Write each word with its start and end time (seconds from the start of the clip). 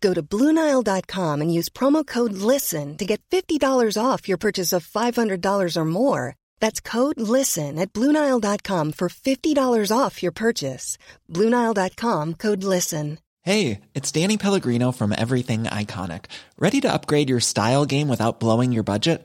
Go 0.00 0.14
to 0.14 0.22
Bluenile.com 0.22 1.40
and 1.40 1.52
use 1.52 1.68
promo 1.68 2.06
code 2.06 2.32
LISTEN 2.32 2.96
to 2.98 3.04
get 3.04 3.20
$50 3.30 4.02
off 4.02 4.28
your 4.28 4.38
purchase 4.38 4.72
of 4.72 4.86
$500 4.86 5.76
or 5.76 5.84
more. 5.84 6.36
That's 6.60 6.80
code 6.80 7.20
LISTEN 7.20 7.78
at 7.78 7.92
Bluenile.com 7.92 8.92
for 8.92 9.08
$50 9.08 9.96
off 9.96 10.22
your 10.22 10.32
purchase. 10.32 10.98
Bluenile.com 11.32 12.34
code 12.34 12.62
LISTEN. 12.62 13.18
Hey, 13.42 13.82
it's 13.94 14.10
Danny 14.10 14.36
Pellegrino 14.38 14.90
from 14.90 15.12
Everything 15.12 15.64
Iconic. 15.64 16.24
Ready 16.58 16.80
to 16.80 16.92
upgrade 16.92 17.30
your 17.30 17.38
style 17.38 17.86
game 17.86 18.08
without 18.08 18.40
blowing 18.40 18.72
your 18.72 18.82
budget? 18.82 19.24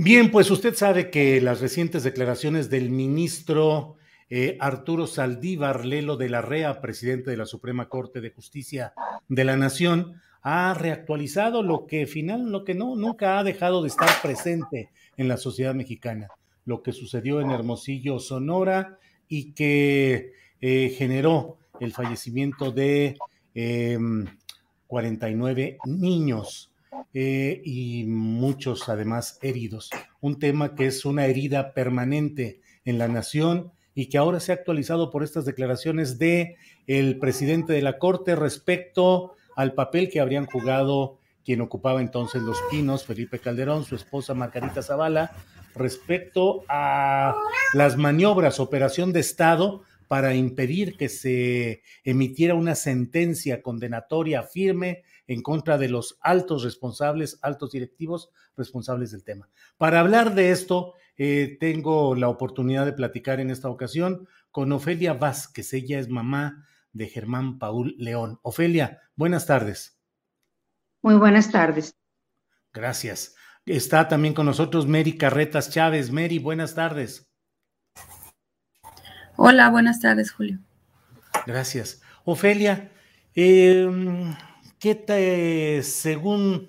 Bien, 0.00 0.30
pues 0.30 0.48
usted 0.52 0.76
sabe 0.76 1.10
que 1.10 1.40
las 1.40 1.60
recientes 1.60 2.04
declaraciones 2.04 2.70
del 2.70 2.88
ministro 2.88 3.96
eh, 4.30 4.56
Arturo 4.60 5.08
Saldívar 5.08 5.84
Lelo 5.84 6.16
de 6.16 6.28
la 6.28 6.40
REA, 6.40 6.80
presidente 6.80 7.32
de 7.32 7.36
la 7.36 7.46
Suprema 7.46 7.88
Corte 7.88 8.20
de 8.20 8.30
Justicia 8.30 8.92
de 9.28 9.44
la 9.44 9.56
Nación, 9.56 10.20
ha 10.40 10.72
reactualizado 10.74 11.64
lo 11.64 11.88
que 11.88 12.06
final, 12.06 12.52
lo 12.52 12.64
que 12.64 12.76
no, 12.76 12.94
nunca 12.94 13.40
ha 13.40 13.44
dejado 13.44 13.82
de 13.82 13.88
estar 13.88 14.08
presente 14.22 14.90
en 15.16 15.26
la 15.26 15.36
sociedad 15.36 15.74
mexicana, 15.74 16.28
lo 16.64 16.84
que 16.84 16.92
sucedió 16.92 17.40
en 17.40 17.50
Hermosillo, 17.50 18.20
Sonora, 18.20 19.00
y 19.26 19.50
que 19.50 20.32
eh, 20.60 20.94
generó 20.96 21.58
el 21.80 21.92
fallecimiento 21.92 22.70
de 22.70 23.18
49 24.86 25.78
em, 25.84 26.00
niños 26.00 26.70
eh, 27.14 27.60
y 27.64 28.04
muchos 28.06 28.88
además 28.88 29.38
heridos. 29.42 29.90
Un 30.20 30.38
tema 30.38 30.74
que 30.74 30.86
es 30.86 31.04
una 31.04 31.26
herida 31.26 31.74
permanente 31.74 32.60
en 32.84 32.98
la 32.98 33.08
nación 33.08 33.72
y 33.94 34.06
que 34.06 34.18
ahora 34.18 34.40
se 34.40 34.52
ha 34.52 34.54
actualizado 34.54 35.10
por 35.10 35.24
estas 35.24 35.44
declaraciones 35.44 36.18
de 36.18 36.56
el 36.86 37.18
presidente 37.18 37.72
de 37.72 37.82
la 37.82 37.98
Corte 37.98 38.36
respecto 38.36 39.34
al 39.56 39.74
papel 39.74 40.08
que 40.08 40.20
habrían 40.20 40.46
jugado 40.46 41.18
quien 41.44 41.60
ocupaba 41.62 42.00
entonces 42.00 42.42
los 42.42 42.58
pinos, 42.70 43.04
Felipe 43.04 43.38
Calderón, 43.38 43.84
su 43.84 43.96
esposa 43.96 44.34
Margarita 44.34 44.82
Zavala, 44.82 45.32
respecto 45.74 46.62
a 46.68 47.34
las 47.72 47.96
maniobras, 47.96 48.60
operación 48.60 49.12
de 49.12 49.20
Estado 49.20 49.82
para 50.08 50.34
impedir 50.34 50.96
que 50.96 51.08
se 51.08 51.82
emitiera 52.04 52.54
una 52.54 52.74
sentencia 52.74 53.62
condenatoria 53.62 54.42
firme 54.42 55.02
en 55.28 55.42
contra 55.42 55.78
de 55.78 55.88
los 55.88 56.18
altos 56.20 56.64
responsables, 56.64 57.38
altos 57.42 57.70
directivos 57.70 58.30
responsables 58.56 59.12
del 59.12 59.22
tema. 59.22 59.48
Para 59.76 60.00
hablar 60.00 60.34
de 60.34 60.50
esto, 60.50 60.94
eh, 61.16 61.56
tengo 61.60 62.16
la 62.16 62.28
oportunidad 62.28 62.84
de 62.84 62.92
platicar 62.92 63.38
en 63.38 63.50
esta 63.50 63.68
ocasión 63.68 64.26
con 64.50 64.72
Ofelia 64.72 65.14
Vázquez. 65.14 65.72
Ella 65.74 66.00
es 66.00 66.08
mamá 66.08 66.66
de 66.92 67.06
Germán 67.08 67.58
Paul 67.58 67.94
León. 67.98 68.40
Ofelia, 68.42 69.02
buenas 69.14 69.46
tardes. 69.46 70.00
Muy 71.02 71.14
buenas 71.14 71.52
tardes. 71.52 71.94
Gracias. 72.72 73.36
Está 73.66 74.08
también 74.08 74.34
con 74.34 74.46
nosotros 74.46 74.86
Mary 74.86 75.16
Carretas 75.16 75.70
Chávez. 75.70 76.10
Mary, 76.10 76.38
buenas 76.38 76.74
tardes. 76.74 77.30
Hola, 79.36 79.70
buenas 79.70 80.00
tardes, 80.00 80.32
Julio. 80.32 80.58
Gracias. 81.46 82.00
Ofelia, 82.24 82.90
em, 83.34 84.34
¿qué 84.78 84.94
te, 84.94 85.82
según 85.82 86.68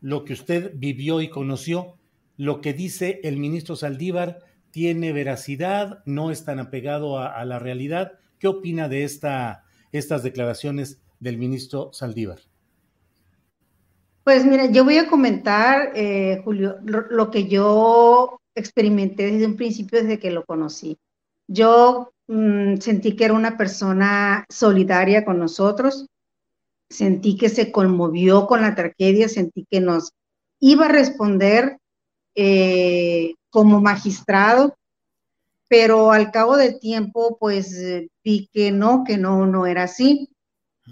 lo 0.00 0.24
que 0.24 0.32
usted 0.32 0.72
vivió 0.74 1.20
y 1.20 1.28
conoció, 1.28 1.96
lo 2.36 2.60
que 2.60 2.72
dice 2.72 3.20
el 3.22 3.36
ministro 3.36 3.76
Saldívar 3.76 4.38
tiene 4.70 5.12
veracidad, 5.12 6.02
no 6.06 6.30
es 6.30 6.44
tan 6.44 6.58
apegado 6.58 7.18
a, 7.18 7.44
la 7.44 7.58
realidad? 7.58 8.12
¿Qué 8.38 8.48
opina 8.48 8.88
de 8.88 9.04
esta, 9.04 9.64
estas 9.92 10.22
declaraciones 10.22 11.00
del 11.18 11.38
ministro 11.38 11.92
Saldívar? 11.92 12.40
Pues 14.24 14.44
mira, 14.44 14.66
yo 14.70 14.84
voy 14.84 14.98
a 14.98 15.08
comentar, 15.08 15.92
eh, 15.94 16.40
Julio, 16.44 16.76
lo, 16.84 17.30
que 17.30 17.48
yo 17.48 18.40
experimenté 18.54 19.30
desde 19.30 19.46
un 19.46 19.56
principio, 19.56 20.00
desde 20.00 20.18
que 20.18 20.30
lo 20.30 20.44
conocí. 20.44 20.98
Yo 21.48 22.12
mm, 22.28 22.76
sentí 22.76 23.16
que 23.16 23.24
era 23.24 23.34
una 23.34 23.56
persona 23.56 24.44
solidaria 24.48 25.24
con 25.24 25.38
nosotros, 25.38 26.06
sentí 26.90 27.36
que 27.36 27.48
se 27.48 27.72
conmovió 27.72 28.46
con 28.46 28.60
la 28.62 28.74
tragedia, 28.74 29.28
sentí 29.28 29.66
que 29.70 29.80
nos 29.80 30.12
iba 30.58 30.86
a 30.86 30.92
responder 30.92 31.78
eh, 32.34 33.34
como 33.48 33.80
magistrado, 33.80 34.76
pero 35.68 36.12
al 36.12 36.32
cabo 36.32 36.56
del 36.56 36.80
tiempo, 36.80 37.38
pues 37.38 37.80
vi 38.24 38.50
que 38.52 38.72
no, 38.72 39.04
que 39.04 39.16
no, 39.16 39.46
no 39.46 39.66
era 39.66 39.84
así. 39.84 40.28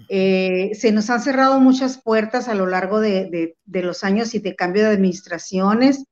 Eh, 0.07 0.71
se 0.75 0.91
nos 0.91 1.09
han 1.09 1.21
cerrado 1.21 1.59
muchas 1.59 2.01
puertas 2.01 2.47
a 2.47 2.55
lo 2.55 2.65
largo 2.65 2.99
de, 3.01 3.57
los 3.65 4.03
años 4.03 4.33
y 4.33 4.39
de 4.39 4.55
cambio 4.55 4.83
de 4.83 4.89
administraciones, 4.89 6.05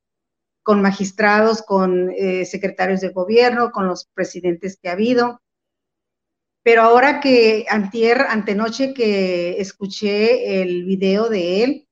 con 0.64 0.81
magistrados, 0.81 1.62
con 1.62 2.12
eh, 2.12 2.46
secretarios 2.46 3.00
de 3.00 3.09
gobierno, 3.09 3.72
con 3.72 3.88
los 3.88 4.08
presidentes 4.14 4.78
que 4.81 4.90
ha 4.90 4.94
habido. 4.94 5.42
Pero 6.67 6.81
ahora 6.81 7.22
que 7.22 7.66
antier, 7.69 8.25
antenoche 8.28 8.94
que 8.94 9.51
escuché 9.57 10.61
el 10.61 10.83
video 10.83 11.29
de 11.29 11.63
él, 11.63 11.88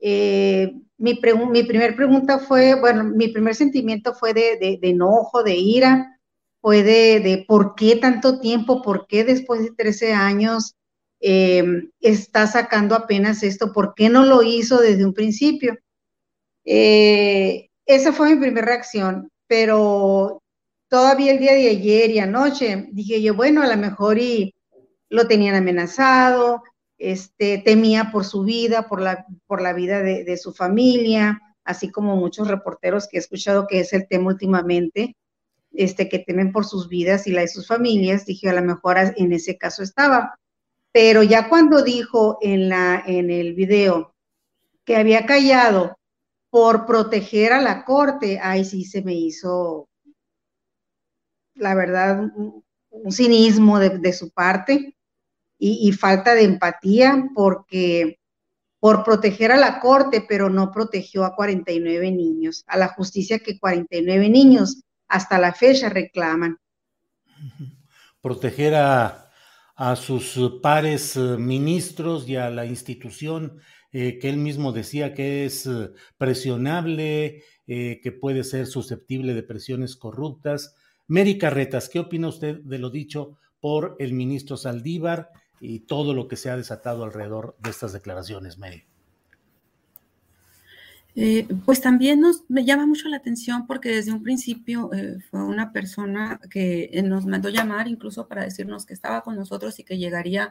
eh, 0.00 0.72
mi, 0.96 1.20
mi 1.50 1.62
primer 1.64 1.94
pregunta 1.94 2.38
fue, 2.38 2.74
bueno, 2.80 3.04
mi 3.04 3.28
primer 3.28 3.54
sentimiento 3.54 4.14
fue 4.14 4.32
de, 4.32 4.56
de 4.56 4.88
enojo, 4.88 5.42
de 5.42 5.56
ira, 5.56 6.18
fue 6.62 6.82
de, 6.82 7.20
de, 7.20 7.44
por 7.46 7.74
qué 7.74 7.96
tanto 7.96 8.40
tiempo, 8.40 8.80
por 8.80 9.06
qué 9.08 9.24
después 9.24 9.60
de 9.60 9.72
13 9.76 10.14
años 10.14 10.74
eh, 11.20 11.62
está 12.00 12.46
sacando 12.46 12.94
apenas 12.94 13.42
esto, 13.42 13.74
¿por 13.74 13.92
qué 13.94 14.08
no 14.08 14.24
lo 14.24 14.42
hizo 14.42 14.78
desde 14.78 15.04
un 15.04 15.12
principio? 15.12 15.76
Eh, 16.64 17.68
esa 17.84 18.14
fue 18.14 18.34
mi 18.34 18.40
primera 18.40 18.68
reacción, 18.68 19.30
pero 19.46 20.40
todavía 20.88 21.32
el 21.32 21.38
día 21.38 21.52
de 21.52 21.68
ayer 21.68 22.10
y 22.10 22.18
anoche 22.18 22.88
dije 22.92 23.22
yo, 23.22 23.34
bueno, 23.34 23.62
a 23.62 23.66
lo 23.66 23.76
mejor 23.76 24.18
y 24.18 24.54
lo 25.08 25.26
tenían 25.26 25.54
amenazado, 25.54 26.62
este, 26.98 27.58
temía 27.58 28.10
por 28.10 28.24
su 28.24 28.42
vida, 28.42 28.88
por 28.88 29.00
la, 29.00 29.26
por 29.46 29.62
la 29.62 29.72
vida 29.72 30.02
de, 30.02 30.36
su 30.36 30.52
familia, 30.52 31.40
así 31.64 31.90
como 31.90 32.16
muchos 32.16 32.48
reporteros 32.48 33.08
que 33.08 33.18
he 33.18 33.20
escuchado 33.20 33.66
que 33.66 33.80
es 33.80 33.92
el 33.92 34.08
tema 34.08 34.28
últimamente, 34.28 35.16
este, 35.72 36.08
que 36.08 36.18
temen 36.18 36.52
por 36.52 36.64
sus 36.64 36.88
vidas 36.88 37.26
y 37.26 37.32
la 37.32 37.42
de 37.42 37.48
sus 37.48 37.66
familias, 37.66 38.26
dije 38.26 38.48
a 38.48 38.54
lo 38.54 38.62
mejor 38.62 38.96
en 39.16 39.32
ese 39.32 39.56
caso 39.56 39.82
estaba. 39.82 40.34
Pero 40.92 41.22
ya 41.22 41.48
cuando 41.48 41.82
dijo 41.82 42.38
en, 42.40 42.68
la, 42.68 43.02
en 43.06 43.30
el 43.30 43.54
video 43.54 44.14
que 44.84 44.96
había 44.96 45.26
callado 45.26 45.98
por 46.50 46.86
proteger 46.86 47.52
a 47.52 47.60
la 47.60 47.84
corte, 47.84 48.40
ahí 48.42 48.64
sí 48.64 48.84
se 48.84 49.02
me 49.02 49.14
hizo, 49.14 49.87
la 51.58 51.74
verdad, 51.74 52.30
un, 52.34 52.64
cinismo 53.10 53.78
de, 53.78 54.12
su 54.12 54.30
parte 54.30 54.96
y, 55.58 55.92
falta 55.92 56.34
de 56.34 56.44
empatía 56.44 57.28
porque 57.34 58.18
por 58.80 59.04
proteger 59.04 59.52
a 59.52 59.56
la 59.56 59.80
corte, 59.80 60.24
pero 60.28 60.50
no 60.50 60.72
protegió 60.72 61.24
a 61.24 61.34
49 61.34 62.10
niños, 62.10 62.64
a 62.66 62.76
la 62.76 62.88
justicia 62.88 63.38
que 63.38 63.58
49 63.58 64.28
niños 64.28 64.82
hasta 65.06 65.38
la 65.38 65.52
fecha 65.52 65.88
reclaman. 65.88 66.58
Proteger 68.20 68.74
a 68.74 69.28
a 69.78 69.94
sus 69.94 70.60
pares 70.60 71.16
eh, 71.16 71.20
ministros 71.38 72.28
y 72.28 72.34
a 72.34 72.50
la 72.50 72.66
institución 72.66 73.60
que 73.90 74.18
él 74.22 74.36
mismo 74.36 74.72
decía 74.72 75.14
que 75.14 75.46
es 75.46 75.66
presionable, 76.18 77.42
que 77.66 78.18
puede 78.20 78.44
ser 78.44 78.66
susceptible 78.66 79.32
de 79.32 79.42
presiones 79.42 79.96
corruptas. 79.96 80.74
Mary 81.08 81.38
Carretas, 81.38 81.88
¿qué 81.88 81.98
opina 81.98 82.28
usted 82.28 82.60
de 82.60 82.78
lo 82.78 82.90
dicho 82.90 83.38
por 83.60 83.96
el 83.98 84.12
ministro 84.12 84.58
Saldívar 84.58 85.30
y 85.58 85.80
todo 85.80 86.12
lo 86.12 86.28
que 86.28 86.36
se 86.36 86.50
ha 86.50 86.56
desatado 86.56 87.02
alrededor 87.02 87.56
de 87.60 87.70
estas 87.70 87.94
declaraciones, 87.94 88.58
Mary? 88.58 88.84
Eh, 91.16 91.48
pues 91.64 91.80
también 91.80 92.20
nos 92.20 92.44
me 92.48 92.64
llama 92.64 92.86
mucho 92.86 93.08
la 93.08 93.16
atención 93.16 93.66
porque 93.66 93.88
desde 93.88 94.12
un 94.12 94.22
principio 94.22 94.90
eh, 94.92 95.18
fue 95.30 95.42
una 95.42 95.72
persona 95.72 96.38
que 96.48 96.90
eh, 96.92 97.02
nos 97.02 97.26
mandó 97.26 97.48
llamar 97.48 97.88
incluso 97.88 98.28
para 98.28 98.44
decirnos 98.44 98.86
que 98.86 98.94
estaba 98.94 99.22
con 99.22 99.34
nosotros 99.34 99.80
y 99.80 99.84
que 99.84 99.98
llegaría 99.98 100.50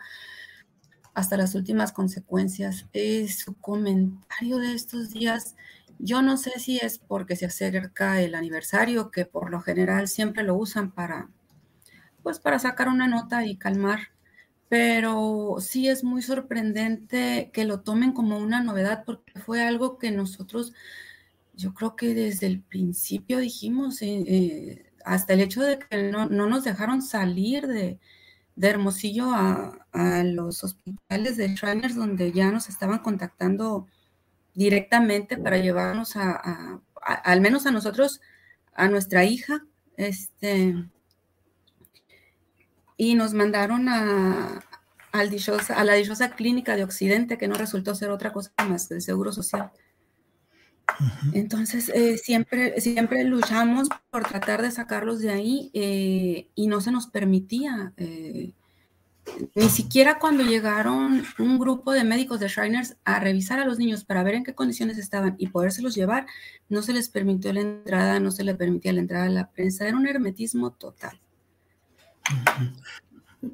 hasta 1.14 1.38
las 1.38 1.56
últimas 1.56 1.94
consecuencias. 1.94 2.86
su 3.30 3.54
comentario 3.62 4.58
de 4.58 4.74
estos 4.74 5.12
días, 5.12 5.56
yo 6.00 6.22
no 6.22 6.38
sé 6.38 6.60
si 6.60 6.78
es 6.78 7.00
porque 7.00 7.36
se 7.36 7.46
acerca 7.46 8.22
el 8.22 8.36
aniversario, 8.36 9.12
que 9.12 9.26
por 9.26 9.52
lo 9.52 9.62
general 9.62 10.08
siempre 10.08 10.44
lo 10.44 10.56
usan 10.56 10.92
para, 10.92 11.30
pues 12.24 12.40
para 12.40 12.60
sacar 12.60 12.88
una 12.90 13.08
nota 13.08 13.46
y 13.46 13.58
calmar 13.58 14.10
pero 14.70 15.58
sí 15.60 15.88
es 15.88 16.04
muy 16.04 16.22
sorprendente 16.22 17.52
que 17.54 17.66
lo 17.66 17.82
tomen 17.82 18.12
como 18.14 18.38
una 18.38 18.62
novedad 18.62 19.04
porque 19.06 19.40
fue 19.40 19.64
algo 19.64 19.98
que 19.98 20.12
nosotros, 20.12 20.74
yo 21.56 21.74
creo 21.74 21.96
que 21.96 22.14
desde 22.14 22.48
el 22.48 22.62
principio 22.62 23.40
dijimos, 23.40 24.02
eh, 24.02 24.24
eh, 24.28 24.94
hasta 25.06 25.34
el 25.34 25.42
hecho 25.42 25.62
de 25.64 25.80
que 25.80 26.12
no, 26.12 26.28
nos 26.28 26.64
dejaron 26.64 27.02
salir 27.02 27.68
de, 27.68 28.00
Hermosillo 28.60 29.32
a, 29.34 30.24
los 30.24 30.64
hospitales 30.64 31.38
de 31.38 31.50
Shriners 31.50 31.96
donde 31.96 32.32
ya 32.32 32.52
nos 32.52 32.70
estaban 32.70 33.00
contactando 33.00 33.88
directamente 34.58 35.38
para 35.38 35.58
llevarnos 35.58 36.16
a, 36.16 36.82
al 37.04 37.42
menos 37.42 37.68
a 37.68 37.72
nosotros, 37.72 38.22
a 38.74 38.88
nuestra 38.88 39.24
hija, 39.24 39.64
este, 39.98 40.74
y 42.98 43.14
nos 43.14 43.34
mandaron 43.34 43.88
a, 43.88 44.64
a 45.12 45.84
la 45.84 45.94
dichosa 45.94 46.36
clínica 46.36 46.76
de 46.76 46.84
Occidente, 46.84 47.38
que 47.38 47.48
no 47.48 47.54
resultó 47.54 47.94
ser 47.94 48.10
otra 48.10 48.34
cosa 48.34 48.52
más 48.68 48.88
que 48.88 48.96
el 48.96 49.02
Seguro 49.04 49.32
Social. 49.32 49.72
Entonces, 51.34 51.90
eh, 51.90 52.18
siempre, 52.18 52.82
siempre 52.82 53.24
luchamos 53.26 53.90
por 54.10 54.24
tratar 54.24 54.64
de 54.64 54.72
sacarlos 54.72 55.20
de 55.20 55.30
ahí 55.30 55.70
eh, 55.76 56.50
y 56.56 56.66
no 56.66 56.82
se 56.82 56.92
nos 56.92 57.06
permitía. 57.06 57.94
Eh, 57.98 58.54
ni 59.56 59.70
siquiera 59.70 60.20
cuando 60.20 60.44
llegaron 60.44 61.24
un 61.40 61.60
grupo 61.60 61.92
de 61.92 62.04
médicos 62.04 62.40
de 62.40 62.48
Shriners 62.48 62.98
a 63.04 63.20
revisar 63.20 63.60
a 63.60 63.66
los 63.66 63.80
niños 63.80 64.04
para 64.04 64.24
ver 64.24 64.36
en 64.36 64.44
qué 64.44 64.56
condiciones 64.56 64.98
estaban 64.98 65.36
y 65.38 65.48
podérselos 65.48 65.96
llevar, 65.96 66.26
no 66.70 66.82
se 66.82 66.94
les 66.94 67.10
permitió 67.10 67.54
la 67.54 67.62
entrada, 67.62 68.20
no 68.20 68.32
se 68.32 68.44
les 68.44 68.56
permitía 68.56 68.94
la 68.94 69.02
entrada 69.02 69.26
a 69.26 69.30
la 69.30 69.52
prensa. 69.52 69.88
Era 69.88 69.98
un 69.98 70.08
hermetismo 70.08 70.72
total. 70.72 71.20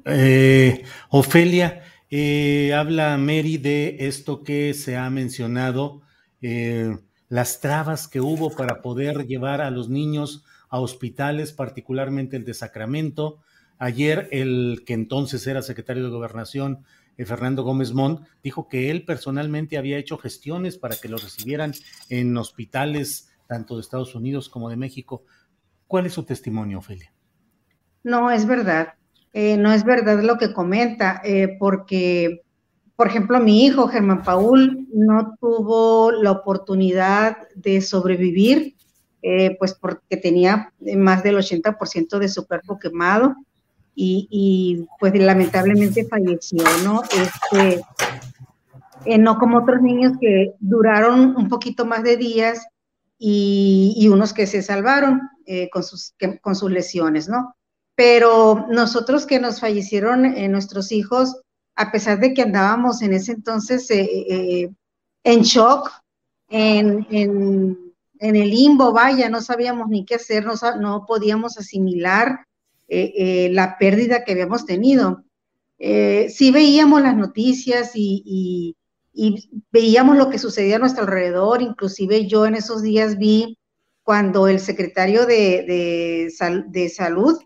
Eh, 0.04 0.84
Ofelia, 1.10 1.82
eh, 2.10 2.72
habla 2.74 3.16
Mary 3.18 3.58
de 3.58 3.96
esto 4.00 4.42
que 4.42 4.74
se 4.74 4.96
ha 4.96 5.08
mencionado, 5.10 6.02
eh, 6.42 6.96
las 7.28 7.60
trabas 7.60 8.08
que 8.08 8.20
hubo 8.20 8.50
para 8.50 8.82
poder 8.82 9.26
llevar 9.26 9.60
a 9.60 9.70
los 9.70 9.88
niños 9.88 10.44
a 10.68 10.80
hospitales, 10.80 11.52
particularmente 11.52 12.36
el 12.36 12.44
de 12.44 12.54
Sacramento. 12.54 13.43
Ayer 13.78 14.28
el 14.30 14.82
que 14.86 14.94
entonces 14.94 15.46
era 15.46 15.62
secretario 15.62 16.04
de 16.04 16.10
Gobernación, 16.10 16.84
Fernando 17.24 17.62
Gómez 17.62 17.92
Montt, 17.92 18.26
dijo 18.42 18.68
que 18.68 18.90
él 18.90 19.04
personalmente 19.04 19.78
había 19.78 19.98
hecho 19.98 20.18
gestiones 20.18 20.78
para 20.78 20.96
que 20.96 21.08
lo 21.08 21.16
recibieran 21.16 21.72
en 22.08 22.36
hospitales 22.36 23.30
tanto 23.46 23.76
de 23.76 23.82
Estados 23.82 24.14
Unidos 24.14 24.48
como 24.48 24.68
de 24.68 24.76
México. 24.76 25.22
¿Cuál 25.86 26.06
es 26.06 26.14
su 26.14 26.24
testimonio, 26.24 26.78
Ofelia? 26.78 27.12
No, 28.02 28.30
es 28.30 28.46
verdad. 28.46 28.94
Eh, 29.32 29.56
no 29.56 29.72
es 29.72 29.84
verdad 29.84 30.22
lo 30.22 30.38
que 30.38 30.52
comenta, 30.52 31.20
eh, 31.24 31.56
porque, 31.58 32.42
por 32.96 33.08
ejemplo, 33.08 33.40
mi 33.40 33.64
hijo, 33.64 33.88
Germán 33.88 34.22
Paul, 34.22 34.86
no 34.92 35.36
tuvo 35.40 36.12
la 36.12 36.30
oportunidad 36.32 37.36
de 37.54 37.80
sobrevivir, 37.80 38.76
eh, 39.22 39.56
pues 39.58 39.74
porque 39.74 40.16
tenía 40.16 40.72
más 40.96 41.22
del 41.22 41.36
80% 41.36 42.18
de 42.18 42.28
su 42.28 42.46
cuerpo 42.46 42.78
quemado 42.78 43.34
y, 43.94 44.86
pues 44.98 45.14
lamentablemente 45.14 46.06
falleció, 46.06 46.64
¿no? 46.82 47.02
Este, 47.04 47.82
no 49.18 49.38
como 49.38 49.58
otros 49.58 49.82
niños 49.82 50.12
que 50.20 50.54
duraron 50.58 51.36
un 51.36 51.48
poquito 51.48 51.86
más 51.86 52.02
de 52.02 52.16
días 52.16 52.66
y, 53.18 54.08
unos 54.10 54.32
que 54.32 54.46
se 54.46 54.62
salvaron 54.62 55.22
con, 55.72 55.82
sus, 55.82 56.14
con 56.42 56.54
sus 56.54 56.70
lesiones, 56.70 57.28
¿no? 57.28 57.54
pero 57.94 58.66
nosotros 58.70 59.26
que 59.26 59.38
nos 59.38 59.60
fallecieron 59.60 60.24
eh, 60.24 60.48
nuestros 60.48 60.92
hijos, 60.92 61.40
a 61.76 61.92
pesar 61.92 62.20
de 62.20 62.34
que 62.34 62.42
andábamos 62.42 63.02
en 63.02 63.12
ese 63.12 63.32
entonces 63.32 63.90
eh, 63.90 64.06
eh, 64.28 64.70
en 65.22 65.42
shock, 65.42 65.90
en, 66.48 67.06
el 68.20 68.50
limbo, 68.50 68.92
vaya, 68.92 69.28
no 69.28 69.40
sabíamos 69.40 69.88
ni 69.88 70.04
qué 70.04 70.14
hacer, 70.14 70.46
no, 70.80 71.04
podíamos 71.06 71.58
asimilar 71.58 72.46
la 72.88 73.76
pérdida 73.78 74.24
que 74.24 74.32
habíamos 74.32 74.66
tenido. 74.66 75.24
sí 75.78 76.50
veíamos 76.50 77.02
las 77.02 77.16
noticias 77.16 77.92
y, 77.94 78.76
veíamos 79.70 80.16
lo 80.16 80.28
que 80.28 80.38
sucedía 80.38 80.76
a 80.76 80.80
nuestro 80.80 81.04
alrededor, 81.04 81.62
inclusive 81.62 82.26
yo 82.26 82.46
en 82.46 82.56
esos 82.56 82.82
días 82.82 83.16
vi 83.16 83.58
cuando 84.04 84.48
el 84.48 84.60
secretario 84.60 85.26
de, 85.26 86.30
salud 86.94 87.38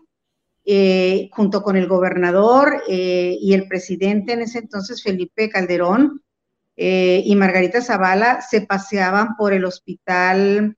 eh, 0.65 1.29
junto 1.31 1.63
con 1.63 1.77
el 1.77 1.87
gobernador 1.87 2.83
eh, 2.87 3.35
y 3.41 3.53
el 3.53 3.67
presidente 3.67 4.33
en 4.33 4.41
ese 4.41 4.59
entonces, 4.59 5.01
Felipe 5.01 5.49
Calderón, 5.49 6.21
eh, 6.75 7.23
y 7.25 7.35
Margarita 7.35 7.81
Zavala, 7.81 8.41
se 8.41 8.61
paseaban 8.61 9.35
por 9.35 9.53
el 9.53 9.65
hospital 9.65 10.75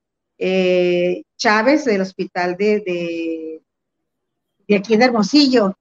Chávez, 1.37 1.85
del 1.85 2.01
hospital 2.01 2.55
de, 2.57 3.60
aquí 4.75 4.97
de 4.97 5.05
Hermosillo. 5.05 5.77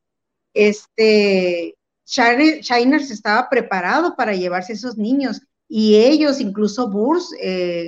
Este, 0.54 1.76
Shiners 2.04 3.10
estaba 3.10 3.48
preparado 3.48 4.16
para 4.16 4.34
llevarse 4.34 4.72
esos 4.72 4.96
niños 4.98 5.42
y 5.68 5.96
ellos, 5.96 6.40
incluso 6.40 6.90
Burs, 6.90 7.32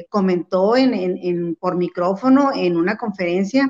comentó 0.09 0.77
en, 0.77 1.57
por 1.57 1.77
micrófono 1.77 2.53
en 2.55 2.77
una 2.77 2.97
conferencia 2.97 3.69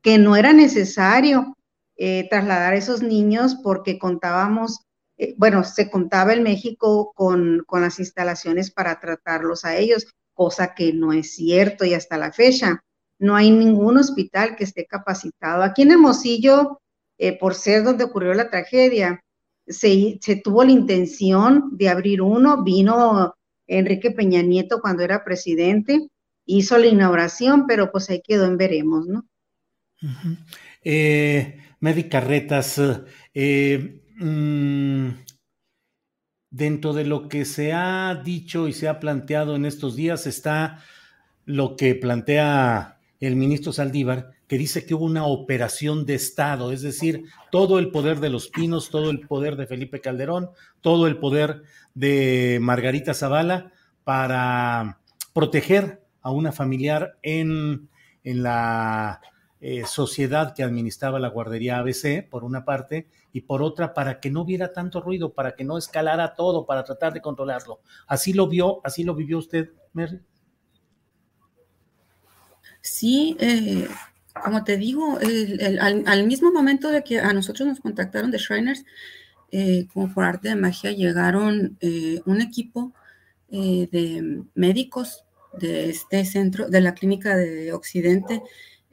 que 0.00 0.16
no 0.16 0.36
era 0.36 0.52
necesario 0.54 1.56
eh, 2.02 2.26
trasladar 2.30 2.72
esos 2.72 3.02
niños 3.02 3.56
porque 3.62 3.98
contábamos, 3.98 4.80
eh, 5.18 5.34
bueno, 5.36 5.64
se 5.64 5.90
contaba 5.90 6.32
en 6.32 6.42
México 6.42 7.12
con, 7.14 7.66
las 7.70 7.98
instalaciones 7.98 8.70
para 8.70 9.00
tratarlos 9.00 9.66
a 9.66 9.76
ellos, 9.76 10.06
cosa 10.32 10.74
que 10.74 10.94
no 10.94 11.12
es 11.12 11.34
cierto 11.34 11.84
y 11.84 11.92
hasta 11.92 12.16
la 12.16 12.32
fecha. 12.32 12.82
No 13.20 13.36
hay 13.36 13.50
ningún 13.50 13.98
hospital 13.98 14.56
que 14.56 14.64
esté 14.64 14.86
capacitado. 14.86 15.62
Aquí 15.62 15.82
en 15.82 15.92
Hermosillo, 15.92 16.80
eh, 17.18 17.38
por 17.38 17.54
ser 17.54 17.84
donde 17.84 18.04
ocurrió 18.04 18.34
la 18.34 18.50
tragedia, 18.50 19.22
se, 19.66 20.18
tuvo 20.42 20.64
la 20.64 20.72
intención 20.72 21.76
de 21.76 21.88
abrir 21.88 22.22
uno, 22.22 22.64
vino 22.64 23.36
Enrique 23.66 24.10
Peña 24.10 24.42
Nieto 24.42 24.80
cuando 24.80 25.04
era 25.04 25.22
presidente, 25.22 26.08
hizo 26.46 26.78
la 26.78 26.86
inauguración, 26.86 27.66
pero 27.68 27.92
pues 27.92 28.10
ahí 28.10 28.22
quedó 28.26 28.46
en 28.46 28.56
veremos, 28.56 29.06
¿no? 29.06 29.26
Medicarretas, 31.78 32.80
eh, 33.34 34.02
mm, 34.16 35.08
dentro 36.50 36.94
de 36.94 37.04
lo 37.04 37.28
que 37.28 37.44
se 37.44 37.72
ha 37.72 38.20
dicho 38.24 38.66
y 38.66 38.72
se 38.72 38.88
ha 38.88 38.98
planteado 38.98 39.56
en 39.56 39.64
estos 39.64 39.94
días 39.94 40.26
está 40.26 40.82
lo 41.44 41.76
que 41.76 41.94
plantea 41.94 42.99
el 43.20 43.36
ministro 43.36 43.72
Saldívar, 43.72 44.30
que 44.48 44.56
dice 44.56 44.86
que 44.86 44.94
hubo 44.94 45.04
una 45.04 45.26
operación 45.26 46.06
de 46.06 46.14
Estado, 46.14 46.72
es 46.72 46.80
decir, 46.80 47.24
todo 47.50 47.78
el 47.78 47.90
poder 47.90 48.18
de 48.18 48.30
los 48.30 48.48
Pinos, 48.48 48.88
todo 48.88 49.10
el 49.10 49.20
poder 49.20 49.56
de 49.56 49.66
Felipe 49.66 50.00
Calderón, 50.00 50.50
todo 50.80 51.06
el 51.06 51.18
poder 51.18 51.62
de 51.94 52.58
Margarita 52.62 53.12
Zavala 53.12 53.72
para 54.04 54.98
proteger 55.34 56.02
a 56.22 56.30
una 56.30 56.50
familiar 56.50 57.18
en, 57.22 57.90
en 58.24 58.42
la 58.42 59.20
eh, 59.60 59.84
sociedad 59.84 60.54
que 60.54 60.62
administraba 60.62 61.20
la 61.20 61.28
guardería 61.28 61.78
ABC, 61.78 62.26
por 62.28 62.44
una 62.44 62.64
parte, 62.64 63.08
y 63.32 63.42
por 63.42 63.62
otra, 63.62 63.92
para 63.92 64.18
que 64.18 64.30
no 64.30 64.40
hubiera 64.40 64.72
tanto 64.72 65.02
ruido, 65.02 65.34
para 65.34 65.54
que 65.54 65.64
no 65.64 65.76
escalara 65.76 66.34
todo, 66.34 66.64
para 66.64 66.84
tratar 66.84 67.12
de 67.12 67.20
controlarlo. 67.20 67.80
¿Así 68.06 68.32
lo 68.32 68.48
vio, 68.48 68.80
así 68.82 69.04
lo 69.04 69.14
vivió 69.14 69.36
usted, 69.36 69.70
Mary? 69.92 70.20
Sí, 72.82 73.36
eh, 73.40 73.88
como 74.42 74.64
te 74.64 74.76
digo, 74.76 75.18
al, 75.80 76.26
mismo 76.26 76.52
momento 76.52 76.90
de 76.90 77.02
que 77.04 77.20
a 77.20 77.32
nosotros 77.32 77.68
nos 77.68 77.80
contactaron 77.80 78.30
de 78.30 78.38
Shriners, 78.38 78.84
eh, 79.52 79.86
como 79.92 80.12
por 80.12 80.24
arte 80.24 80.48
de 80.48 80.56
magia, 80.56 80.92
llegaron 80.92 81.78
un 82.24 82.40
equipo 82.40 82.92
eh, 83.52 83.88
de 83.90 84.44
médicos 84.54 85.24
de 85.58 85.90
este 85.90 86.24
centro, 86.24 86.68
de 86.68 86.80
la 86.80 86.94
clínica 86.94 87.36
de 87.36 87.72
Occidente, 87.72 88.42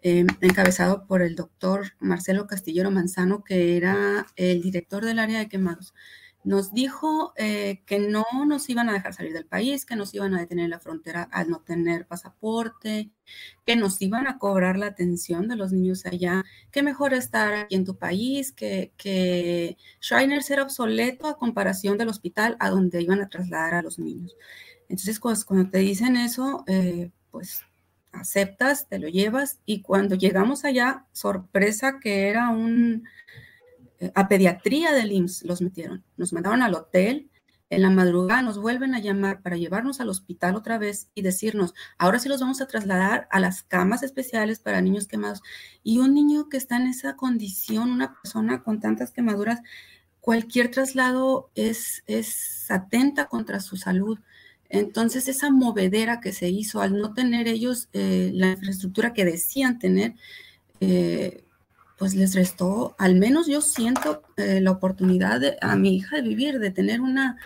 eh, 0.02 0.26
encabezado 0.42 1.06
por 1.06 1.22
el 1.22 1.36
doctor 1.36 1.94
Marcelo 2.00 2.48
Castillero 2.48 2.90
Manzano, 2.90 3.44
que 3.44 3.78
era 3.78 4.26
el 4.36 4.64
director 4.64 5.06
del 5.06 5.20
área 5.20 5.38
de 5.40 5.48
quemados 5.48 5.94
nos 6.48 6.74
dijo 6.74 7.34
eh, 7.36 7.82
que 7.86 8.00
no 8.00 8.24
nos 8.46 8.70
iban 8.70 8.88
a 8.88 8.94
dejar 8.94 9.14
salir 9.14 9.34
del 9.34 9.46
país, 9.46 9.86
que 9.86 9.98
nos 9.98 10.14
iban 10.14 10.34
a 10.34 10.40
detener 10.40 10.64
en 10.64 10.72
la 10.72 10.80
frontera 10.80 11.24
al 11.24 11.50
no 11.50 11.60
tener 11.60 12.08
pasaporte, 12.08 13.12
que 13.66 13.76
nos 13.76 14.02
iban 14.02 14.28
a 14.28 14.38
cobrar 14.38 14.78
la 14.78 14.86
atención 14.86 15.50
de 15.50 15.58
los 15.58 15.74
niños 15.74 16.06
allá, 16.06 16.46
que 16.72 16.84
mejor 16.84 17.14
estar 17.14 17.54
aquí 17.54 17.76
en 17.76 17.84
tu 17.84 17.98
país, 17.98 18.54
que, 18.54 18.94
que 18.96 19.76
Shriners 20.00 20.50
era 20.50 20.64
obsoleto 20.64 21.28
a 21.28 21.38
comparación 21.38 21.98
del 21.98 22.08
hospital 22.08 22.56
a 22.62 22.70
donde 22.70 23.02
iban 23.02 23.20
a 23.20 23.28
trasladar 23.28 23.74
a 23.74 23.82
los 23.82 24.00
niños. 24.00 24.38
Entonces, 24.88 25.20
cuando, 25.20 25.70
te 25.70 25.80
dicen 25.80 26.16
eso, 26.16 26.64
eh, 26.68 27.12
pues 27.30 27.66
aceptas, 28.14 28.88
te 28.88 29.00
lo 29.00 29.10
llevas 29.10 29.60
y 29.66 29.82
cuando 29.82 30.16
llegamos 30.16 30.64
allá, 30.64 31.06
sorpresa 31.12 32.00
que 32.00 32.30
era 32.30 32.52
un 32.52 33.04
a 34.14 34.28
pediatría 34.28 34.94
del 34.94 35.12
IMSS 35.12 35.44
los 35.44 35.62
metieron. 35.62 36.04
Nos 36.18 36.34
mandaron 36.34 36.62
al 36.62 36.76
hotel. 36.76 37.30
En 37.70 37.82
la 37.82 37.90
madrugada 37.90 38.42
nos 38.42 38.60
vuelven 38.60 38.96
a 38.96 39.00
llamar 39.00 39.42
para 39.42 39.58
llevarnos 39.58 40.00
al 40.00 40.08
hospital 40.10 40.56
otra 40.56 40.78
vez 40.78 41.10
y 41.16 41.22
decirnos, 41.22 41.74
ahora 41.98 42.18
sí 42.18 42.30
los 42.30 42.40
vamos 42.40 42.62
a 42.62 42.68
trasladar 42.68 43.28
a 43.30 43.42
las 43.42 43.64
camas 43.64 44.04
especiales 44.04 44.60
para 44.60 44.80
niños 44.80 45.06
quemados. 45.06 45.42
Y 45.84 46.00
un 46.00 46.14
niño 46.14 46.48
que 46.48 46.56
está 46.56 46.78
en 46.78 46.88
esa 46.88 47.18
condición, 47.18 47.92
una 47.92 48.14
persona 48.22 48.64
con 48.64 48.80
tantas 48.80 49.12
quemaduras, 49.12 49.60
cualquier 50.22 50.72
traslado 50.72 51.50
es, 51.56 52.04
es 52.08 52.70
atenta 52.72 53.26
contra 53.26 53.60
su 53.60 53.76
salud. 53.76 54.20
Entonces, 54.70 55.28
esa 55.28 55.52
movedera 55.52 56.20
que 56.20 56.34
se 56.34 56.50
hizo 56.50 56.82
al 56.82 56.98
no 56.98 57.14
tener 57.14 57.48
ellos 57.48 57.90
eh, 57.94 58.32
la 58.34 58.52
infraestructura 58.52 59.14
que 59.14 59.26
decían 59.26 59.80
tener, 59.80 60.16
eh, 60.82 61.44
pues 61.98 62.16
les 62.16 62.36
restó, 62.36 62.96
al 63.00 63.16
menos 63.16 63.48
yo 63.48 63.62
siento 63.62 64.22
eh, 64.38 64.62
la 64.62 64.72
oportunidad 64.72 65.42
a 65.62 65.76
mi 65.76 65.96
hija 65.96 66.18
de 66.18 66.22
vivir, 66.22 66.60
de 66.60 66.72
tener 66.72 67.02
una, 67.02 67.38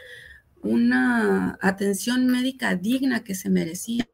una 0.61 1.57
atención 1.61 2.27
médica 2.27 2.75
digna 2.75 3.23
que 3.23 3.33
se 3.33 3.49
merecía. 3.49 4.07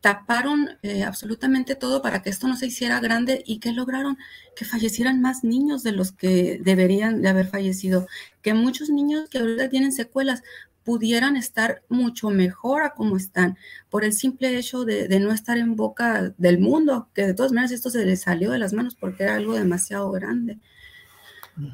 Taparon 0.00 0.68
eh, 0.82 1.04
absolutamente 1.04 1.74
todo 1.74 2.02
para 2.02 2.22
que 2.22 2.30
esto 2.30 2.46
no 2.46 2.56
se 2.56 2.66
hiciera 2.66 3.00
grande 3.00 3.42
y 3.46 3.58
que 3.58 3.72
lograron 3.72 4.18
que 4.54 4.64
fallecieran 4.64 5.20
más 5.20 5.42
niños 5.42 5.82
de 5.82 5.92
los 5.92 6.12
que 6.12 6.60
deberían 6.62 7.22
de 7.22 7.28
haber 7.28 7.48
fallecido, 7.48 8.06
que 8.42 8.54
muchos 8.54 8.90
niños 8.90 9.28
que 9.28 9.38
ahorita 9.38 9.68
tienen 9.68 9.92
secuelas 9.92 10.42
pudieran 10.86 11.36
estar 11.36 11.82
mucho 11.88 12.30
mejor 12.30 12.84
a 12.84 12.90
como 12.90 13.16
están, 13.16 13.58
por 13.90 14.04
el 14.04 14.12
simple 14.12 14.56
hecho 14.56 14.84
de, 14.84 15.08
no 15.18 15.32
estar 15.32 15.58
en 15.58 15.74
boca 15.74 16.32
del 16.38 16.60
mundo, 16.60 17.08
que 17.12 17.26
de 17.26 17.34
todas 17.34 17.50
maneras 17.50 17.72
esto 17.72 17.90
se 17.90 18.06
les 18.06 18.20
salió 18.22 18.52
de 18.52 18.60
las 18.60 18.72
manos 18.72 18.94
porque 18.94 19.24
era 19.24 19.34
algo 19.34 19.54
demasiado 19.54 20.12
grande. 20.12 20.60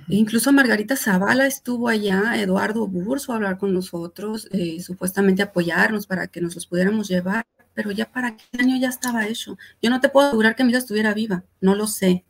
Incluso 0.08 0.50
Margarita 0.50 0.96
Zavala 0.96 1.46
estuvo 1.46 1.88
allá, 1.88 2.40
Eduardo 2.40 2.86
Burso 2.86 3.32
a 3.32 3.36
hablar 3.36 3.58
con 3.58 3.74
nosotros, 3.74 4.48
eh, 4.50 4.80
supuestamente 4.80 5.42
apoyarnos 5.42 6.06
para 6.06 6.28
que 6.28 6.40
nos 6.40 6.54
los 6.54 6.66
pudiéramos 6.66 7.06
llevar, 7.08 7.44
pero 7.74 7.90
ya 7.90 8.10
para 8.10 8.34
qué 8.38 8.44
año 8.58 8.78
ya 8.80 8.88
estaba 8.88 9.26
hecho. 9.26 9.58
Yo 9.82 9.90
no 9.90 10.00
te 10.00 10.08
puedo 10.08 10.28
asegurar 10.28 10.56
que 10.56 10.64
mi 10.64 10.70
hija 10.70 10.78
estuviera 10.78 11.12
viva, 11.12 11.44
no 11.60 11.74
lo 11.74 11.86
sé, 11.86 12.24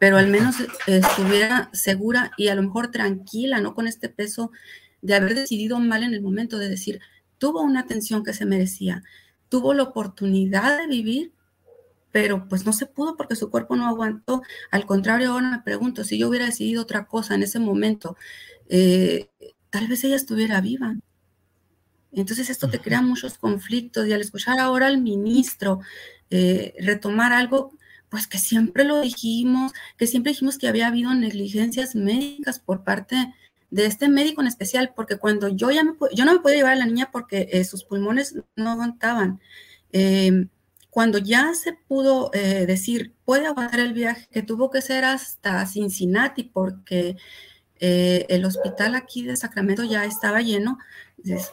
pero 0.00 0.16
al 0.16 0.26
menos 0.26 0.56
estuviera 0.88 1.70
segura 1.72 2.32
y 2.36 2.48
a 2.48 2.56
lo 2.56 2.62
mejor 2.62 2.90
tranquila, 2.90 3.60
no 3.60 3.76
con 3.76 3.86
este 3.86 4.08
peso 4.08 4.50
de 5.02 5.14
haber 5.14 5.34
decidido 5.34 5.78
mal 5.78 6.02
en 6.02 6.14
el 6.14 6.22
momento 6.22 6.58
de 6.58 6.68
decir, 6.68 7.00
tuvo 7.38 7.62
una 7.62 7.80
atención 7.80 8.22
que 8.24 8.34
se 8.34 8.46
merecía, 8.46 9.02
tuvo 9.48 9.74
la 9.74 9.84
oportunidad 9.84 10.78
de 10.78 10.86
vivir, 10.86 11.32
pero 12.12 12.48
pues 12.48 12.66
no 12.66 12.72
se 12.72 12.86
pudo 12.86 13.16
porque 13.16 13.36
su 13.36 13.50
cuerpo 13.50 13.76
no 13.76 13.86
aguantó. 13.86 14.42
Al 14.70 14.86
contrario, 14.86 15.32
ahora 15.32 15.50
me 15.50 15.62
pregunto, 15.62 16.04
si 16.04 16.18
yo 16.18 16.28
hubiera 16.28 16.46
decidido 16.46 16.82
otra 16.82 17.06
cosa 17.06 17.34
en 17.34 17.42
ese 17.42 17.58
momento, 17.58 18.16
eh, 18.68 19.30
tal 19.70 19.86
vez 19.88 20.04
ella 20.04 20.16
estuviera 20.16 20.60
viva. 20.60 20.96
Entonces 22.12 22.50
esto 22.50 22.68
te 22.68 22.80
crea 22.80 23.02
muchos 23.02 23.38
conflictos 23.38 24.06
y 24.06 24.12
al 24.12 24.20
escuchar 24.20 24.58
ahora 24.58 24.88
al 24.88 24.98
ministro 24.98 25.80
eh, 26.30 26.74
retomar 26.80 27.32
algo, 27.32 27.72
pues 28.08 28.26
que 28.26 28.38
siempre 28.38 28.84
lo 28.84 29.00
dijimos, 29.00 29.72
que 29.96 30.08
siempre 30.08 30.32
dijimos 30.32 30.58
que 30.58 30.68
había 30.68 30.88
habido 30.88 31.14
negligencias 31.14 31.94
médicas 31.94 32.58
por 32.58 32.82
parte 32.82 33.32
de 33.70 33.86
este 33.86 34.08
médico 34.08 34.40
en 34.40 34.48
especial, 34.48 34.92
porque 34.94 35.16
cuando 35.16 35.48
yo 35.48 35.70
ya 35.70 35.84
me, 35.84 35.92
yo 36.12 36.24
no 36.24 36.40
me 36.40 36.54
llevar 36.54 36.72
a 36.72 36.76
la 36.76 36.86
niña 36.86 37.10
porque 37.12 37.48
eh, 37.52 37.64
sus 37.64 37.84
pulmones 37.84 38.36
no 38.56 38.70
aguantaban. 38.70 39.40
Em, 39.92 40.48
cuando 40.90 41.18
ya 41.18 41.54
se 41.54 41.72
pudo 41.72 42.30
eh, 42.34 42.66
decir, 42.66 43.14
puede 43.24 43.46
aguantar 43.46 43.80
el 43.80 43.92
viaje, 43.92 44.28
que 44.30 44.42
tuvo 44.42 44.70
que 44.70 44.82
ser 44.82 45.04
hasta 45.04 45.64
Cincinnati 45.66 46.42
porque 46.44 47.16
eh, 47.78 48.26
el 48.28 48.44
hospital 48.44 48.96
aquí 48.96 49.22
de 49.24 49.36
Sacramento 49.36 49.84
ya 49.84 50.04
estaba 50.04 50.40
lleno, 50.42 50.78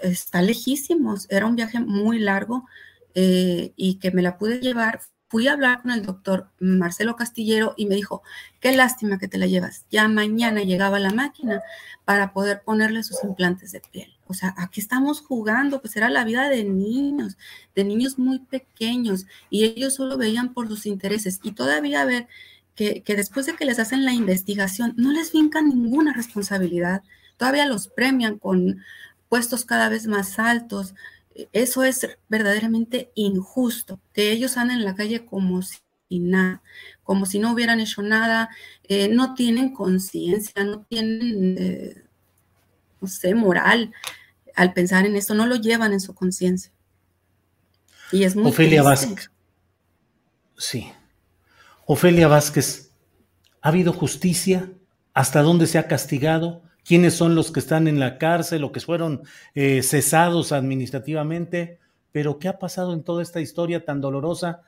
está 0.02 0.42
lejísimos, 0.42 1.28
era 1.30 1.46
un 1.46 1.56
viaje 1.56 1.80
muy 1.80 2.20
largo 2.20 2.66
y 3.14 3.96
que 4.00 4.12
me 4.12 4.22
la 4.22 4.38
pude 4.38 4.60
llevar 4.60 5.02
fui 5.29 5.48
a 5.48 5.53
hablar 5.53 5.81
con 5.81 5.91
el 5.91 6.05
doctor 6.05 6.50
Marcelo 6.60 7.15
Castillero 7.15 7.74
y 7.77 7.86
me 7.86 7.96
dijo, 7.96 8.24
qué 8.60 8.72
lástima 8.75 9.19
que 9.19 9.27
te 9.27 9.38
la 9.38 9.48
llevas. 9.48 9.86
Ya 9.91 10.07
mañana 10.07 10.63
llegaba 10.63 11.00
la 11.00 11.12
máquina 11.12 11.62
para 12.05 12.34
poder 12.34 12.62
ponerle 12.63 13.03
sus 13.03 13.24
implantes 13.24 13.72
de 13.74 13.81
piel. 13.81 14.13
O 14.27 14.34
sea, 14.34 14.53
aquí 14.57 14.79
estamos 14.79 15.22
jugando, 15.22 15.81
pues 15.81 15.96
era 15.98 16.10
la 16.10 16.24
vida 16.24 16.50
de 16.50 16.63
niños, 16.63 17.38
de 17.75 17.84
niños 17.84 18.17
muy 18.17 18.39
pequeños, 18.39 19.25
y 19.50 19.65
ellos 19.65 19.96
solo 19.96 20.17
veían 20.17 20.53
por 20.53 20.67
sus 20.67 20.86
intereses. 20.86 21.39
Y 21.43 21.51
todavía 21.51 22.05
ver 22.05 22.27
que, 22.75 23.03
que 23.03 23.15
después 23.15 23.46
de 23.46 23.55
que 23.55 23.65
les 23.65 23.79
hacen 23.79 24.05
la 24.05 24.13
investigación, 24.13 24.93
no 24.98 25.12
les 25.12 25.31
fincan 25.31 25.67
ninguna 25.69 26.13
responsabilidad, 26.13 27.03
todavía 27.38 27.65
los 27.65 27.88
premian 27.88 28.38
con 28.38 28.81
puestos 29.29 29.65
cada 29.65 29.89
vez 29.89 30.07
más 30.07 30.39
altos, 30.39 30.93
eso 31.53 31.84
es 31.84 32.08
verdaderamente 32.29 33.12
injusto, 33.15 34.00
que 34.13 34.32
ellos 34.32 34.58
anden 34.58 34.79
en 34.79 34.86
la 34.86 34.96
calle 34.96 35.25
como 35.25 35.62
si 35.62 35.79
nada, 36.10 36.62
como 37.03 37.25
si 37.25 37.39
no 37.39 37.51
hubieran 37.51 37.79
hecho 37.79 38.01
nada, 38.01 38.50
eh, 38.84 39.08
no 39.10 39.34
tienen 39.34 39.74
conciencia, 39.74 40.63
no 40.63 40.86
tienen, 40.89 41.58
eh, 41.58 42.03
no 43.01 43.08
sé, 43.08 43.36
moral 43.36 43.94
al 44.56 44.74
pensar 44.74 45.06
en 45.06 45.15
esto, 45.15 45.36
no 45.36 45.46
lo 45.46 45.56
llevan 45.56 45.94
en 45.94 46.00
su 46.00 46.15
conciencia. 46.15 46.72
Y 48.12 48.24
es 48.24 48.36
muy 48.36 48.50
Ofelia 48.50 48.82
Vázquez. 48.82 49.29
Sí. 50.58 50.91
Ofelia 51.86 52.27
Vázquez, 52.27 52.91
¿ha 53.62 53.70
habido 53.70 53.94
justicia? 53.94 54.72
¿Hasta 55.13 55.41
dónde 55.41 55.67
se 55.67 55.77
ha 55.77 55.88
castigado? 55.88 56.63
Quiénes 56.88 57.15
son 57.15 57.36
los 57.36 57.51
que 57.51 57.60
están 57.60 57.88
en 57.88 58.00
la 58.00 58.17
cárcel 58.17 58.63
o 58.63 58.72
que 58.72 58.79
fueron 58.79 59.22
eh, 59.53 59.84
cesados 59.84 60.53
administrativamente. 60.53 61.79
Pero, 62.13 62.39
¿qué 62.39 62.48
ha 62.48 62.58
pasado 62.58 62.94
en 62.94 63.03
toda 63.03 63.22
esta 63.22 63.41
historia 63.41 63.84
tan 63.84 64.00
dolorosa? 64.00 64.62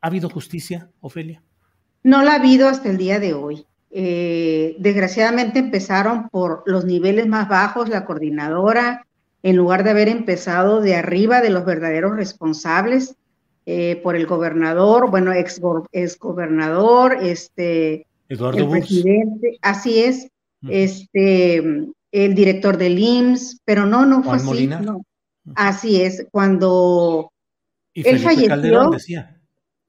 ¿Ha 0.00 0.06
habido 0.06 0.30
justicia, 0.30 0.88
Ofelia? 1.00 1.42
No 2.02 2.22
la 2.22 2.32
ha 2.32 2.36
habido 2.36 2.68
hasta 2.68 2.88
el 2.88 2.96
día 2.96 3.20
de 3.20 3.34
hoy. 3.34 3.66
Eh, 3.90 4.76
desgraciadamente 4.78 5.58
empezaron 5.58 6.30
por 6.30 6.62
los 6.64 6.86
niveles 6.86 7.26
más 7.26 7.48
bajos, 7.48 7.90
la 7.90 8.06
coordinadora, 8.06 9.06
en 9.42 9.56
lugar 9.56 9.84
de 9.84 9.90
haber 9.90 10.08
empezado 10.08 10.80
de 10.80 10.94
arriba 10.94 11.42
de 11.42 11.50
los 11.50 11.66
verdaderos 11.66 12.16
responsables, 12.16 13.16
eh, 13.66 14.00
por 14.02 14.16
el 14.16 14.26
gobernador, 14.26 15.10
bueno, 15.10 15.32
ex, 15.32 15.60
ex 15.92 16.18
gobernador, 16.18 17.18
este, 17.20 18.06
Eduardo 18.28 18.58
el 18.58 18.70
presidente, 18.70 19.58
así 19.60 20.02
es, 20.02 20.30
este, 20.68 21.56
el 22.12 22.34
director 22.34 22.76
del 22.76 22.98
IMSS, 22.98 23.60
pero 23.64 23.86
no, 23.86 24.04
no 24.04 24.22
fue 24.22 24.36
así. 24.36 24.66
No. 24.66 25.02
Así 25.54 26.02
es, 26.02 26.26
cuando 26.30 27.32
él 27.94 28.18
falleció, 28.18 28.90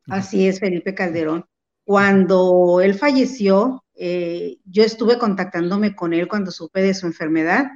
así 0.07 0.47
es, 0.47 0.59
Felipe 0.59 0.95
Calderón, 0.95 1.45
cuando 1.83 2.81
él 2.81 2.95
falleció, 2.95 3.83
eh, 3.95 4.57
yo 4.65 4.83
estuve 4.83 5.17
contactándome 5.17 5.95
con 5.95 6.13
él 6.13 6.27
cuando 6.27 6.51
supe 6.51 6.81
de 6.81 6.93
su 6.93 7.05
enfermedad 7.05 7.67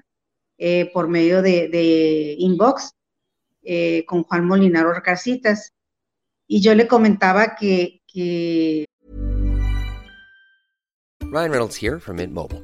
eh, 0.58 0.90
por 0.94 1.08
medio 1.08 1.42
de, 1.42 2.36
inbox 2.40 2.94
eh, 3.64 4.06
con 4.06 4.24
Juan 4.24 4.46
Molinaro 4.46 4.94
Casitas 5.04 5.74
y 6.48 6.62
yo 6.62 6.74
le 6.76 6.88
comentaba 6.88 7.56
que, 7.56 8.02
que... 8.08 8.86
Ryan 11.22 11.52
Reynolds 11.52 11.76
here 11.76 12.00
from 12.00 12.18
Mint 12.18 12.32
Mobile. 12.32 12.64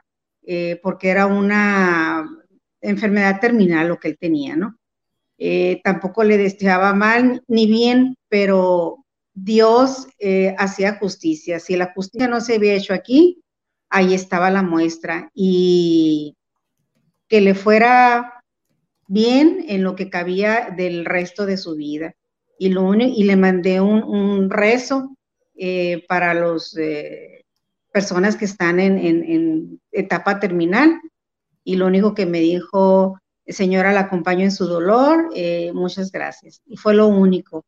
eh, 0.43 0.79
porque 0.81 1.09
era 1.09 1.27
una 1.27 2.27
enfermedad 2.81 3.39
terminal 3.39 3.87
lo 3.87 3.99
que 3.99 4.09
él 4.09 4.17
tenía, 4.19 4.55
¿no? 4.55 4.77
Eh, 5.37 5.81
tampoco 5.83 6.23
le 6.23 6.37
deseaba 6.37 6.93
mal 6.93 7.43
ni 7.47 7.67
bien, 7.67 8.15
pero 8.29 9.05
Dios 9.33 10.07
eh, 10.19 10.55
hacía 10.57 10.97
justicia. 10.97 11.59
Si 11.59 11.75
la 11.75 11.93
justicia 11.93 12.27
no 12.27 12.41
se 12.41 12.55
había 12.55 12.73
hecho 12.73 12.93
aquí, 12.93 13.41
ahí 13.89 14.13
estaba 14.13 14.51
la 14.51 14.61
muestra. 14.61 15.29
Y 15.33 16.35
que 17.27 17.41
le 17.41 17.55
fuera 17.55 18.43
bien 19.07 19.65
en 19.67 19.83
lo 19.83 19.95
que 19.95 20.09
cabía 20.09 20.73
del 20.75 21.05
resto 21.05 21.45
de 21.45 21.57
su 21.57 21.75
vida. 21.75 22.13
Y, 22.59 22.69
lo 22.69 22.93
y 22.93 23.23
le 23.23 23.35
mandé 23.35 23.81
un, 23.81 24.49
rezo 24.49 25.15
para 26.07 26.33
eh, 26.77 27.40
personas 27.91 28.35
que 28.35 28.45
están 28.45 28.79
en, 28.79 29.79
etapa 29.91 30.39
terminal. 30.39 30.99
Y 31.63 31.75
lo 31.75 31.87
único 31.87 32.15
que 32.15 32.25
me 32.25 32.39
dijo, 32.39 33.19
señora, 33.45 33.93
la 33.93 34.01
acompaño 34.01 34.43
en 34.43 34.51
su 34.51 34.65
dolor, 34.65 35.29
eh, 35.35 35.71
muchas 35.73 36.11
gracias. 36.11 36.61
Y 36.65 36.77
fue 36.77 36.95
lo 36.95 37.07
único. 37.07 37.65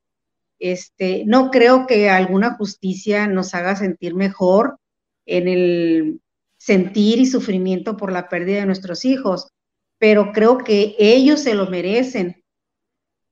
Este, 0.59 1.23
no 1.25 1.51
creo 1.51 1.85
que 1.85 2.09
alguna 2.09 2.55
justicia 2.55 3.27
nos 3.27 3.53
haga 3.53 3.75
sentir 3.75 4.15
mejor 4.15 4.77
en 5.25 5.47
el 5.47 6.21
sentir 6.57 7.19
y 7.19 7.25
sufrimiento 7.25 7.97
por 7.97 8.11
la 8.11 8.29
pérdida 8.29 8.61
de 8.61 8.65
nuestros 8.65 9.03
hijos, 9.03 9.49
pero 9.97 10.31
creo 10.31 10.59
que 10.59 10.95
ellos 10.97 11.41
se 11.41 11.55
lo 11.55 11.69
merecen 11.69 12.41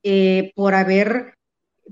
eh, 0.03 0.51
por 0.55 0.73
haber 0.75 1.35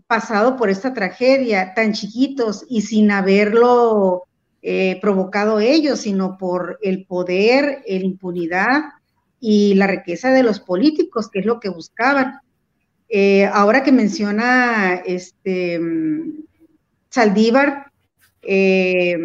pasado 0.08 0.58
por 0.58 0.70
esta 0.70 0.94
tragedia 0.94 1.74
tan 1.74 1.94
chiquitos 1.94 2.66
y 2.68 2.82
sin 2.82 3.12
haberlo 3.12 4.29
eh, 4.62 5.00
provocado 5.02 5.60
ellos, 5.60 6.02
sino 6.02 6.38
por 6.38 6.80
el 6.82 7.06
poder, 7.06 7.84
la 7.88 7.96
impunidad 7.96 8.82
y 9.40 9.74
la 9.76 9.88
riqueza 9.88 10.32
de 10.32 10.44
los 10.44 10.60
políticos, 10.60 11.30
que 11.30 11.40
es 11.40 11.46
lo 11.46 11.60
que 11.60 11.70
buscaban. 11.70 12.40
Eh, 13.08 13.46
ahora 13.46 13.84
que 13.84 13.92
menciona 13.92 14.96
este 15.06 15.80
Saldívar, 17.10 17.92
eh, 18.44 19.18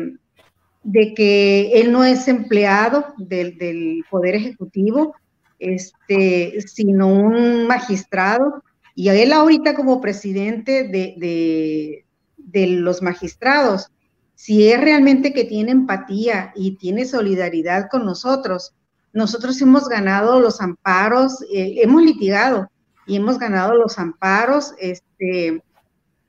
de 0.82 1.14
que 1.14 1.80
él 1.80 1.92
no 1.92 2.04
es 2.04 2.28
empleado 2.28 3.14
del, 3.18 4.04
Poder 4.10 4.34
Ejecutivo, 4.34 5.14
este, 5.58 6.60
sino 6.66 7.08
un 7.08 7.66
magistrado, 7.66 8.62
y 8.94 9.08
él 9.08 9.32
ahorita 9.32 9.74
como 9.74 10.00
presidente 10.00 10.84
de, 10.84 11.14
de, 11.18 12.04
de, 12.36 12.66
los 12.66 13.02
magistrados, 13.02 13.90
si 14.34 14.70
es 14.70 14.80
realmente 14.80 15.32
que 15.32 15.44
tiene 15.44 15.72
empatía 15.72 16.52
y 16.54 16.76
tiene 16.76 17.04
solidaridad 17.04 17.88
con 17.90 18.04
nosotros, 18.04 18.74
nosotros 19.12 19.60
hemos 19.62 19.88
ganado 19.88 20.40
los 20.40 20.60
amparos, 20.60 21.42
eh, 21.52 21.76
hemos 21.82 22.02
litigado 22.02 22.68
y 23.06 23.16
hemos 23.16 23.38
ganado 23.38 23.74
los 23.74 23.98
amparos, 23.98 24.74
este, 24.78 25.62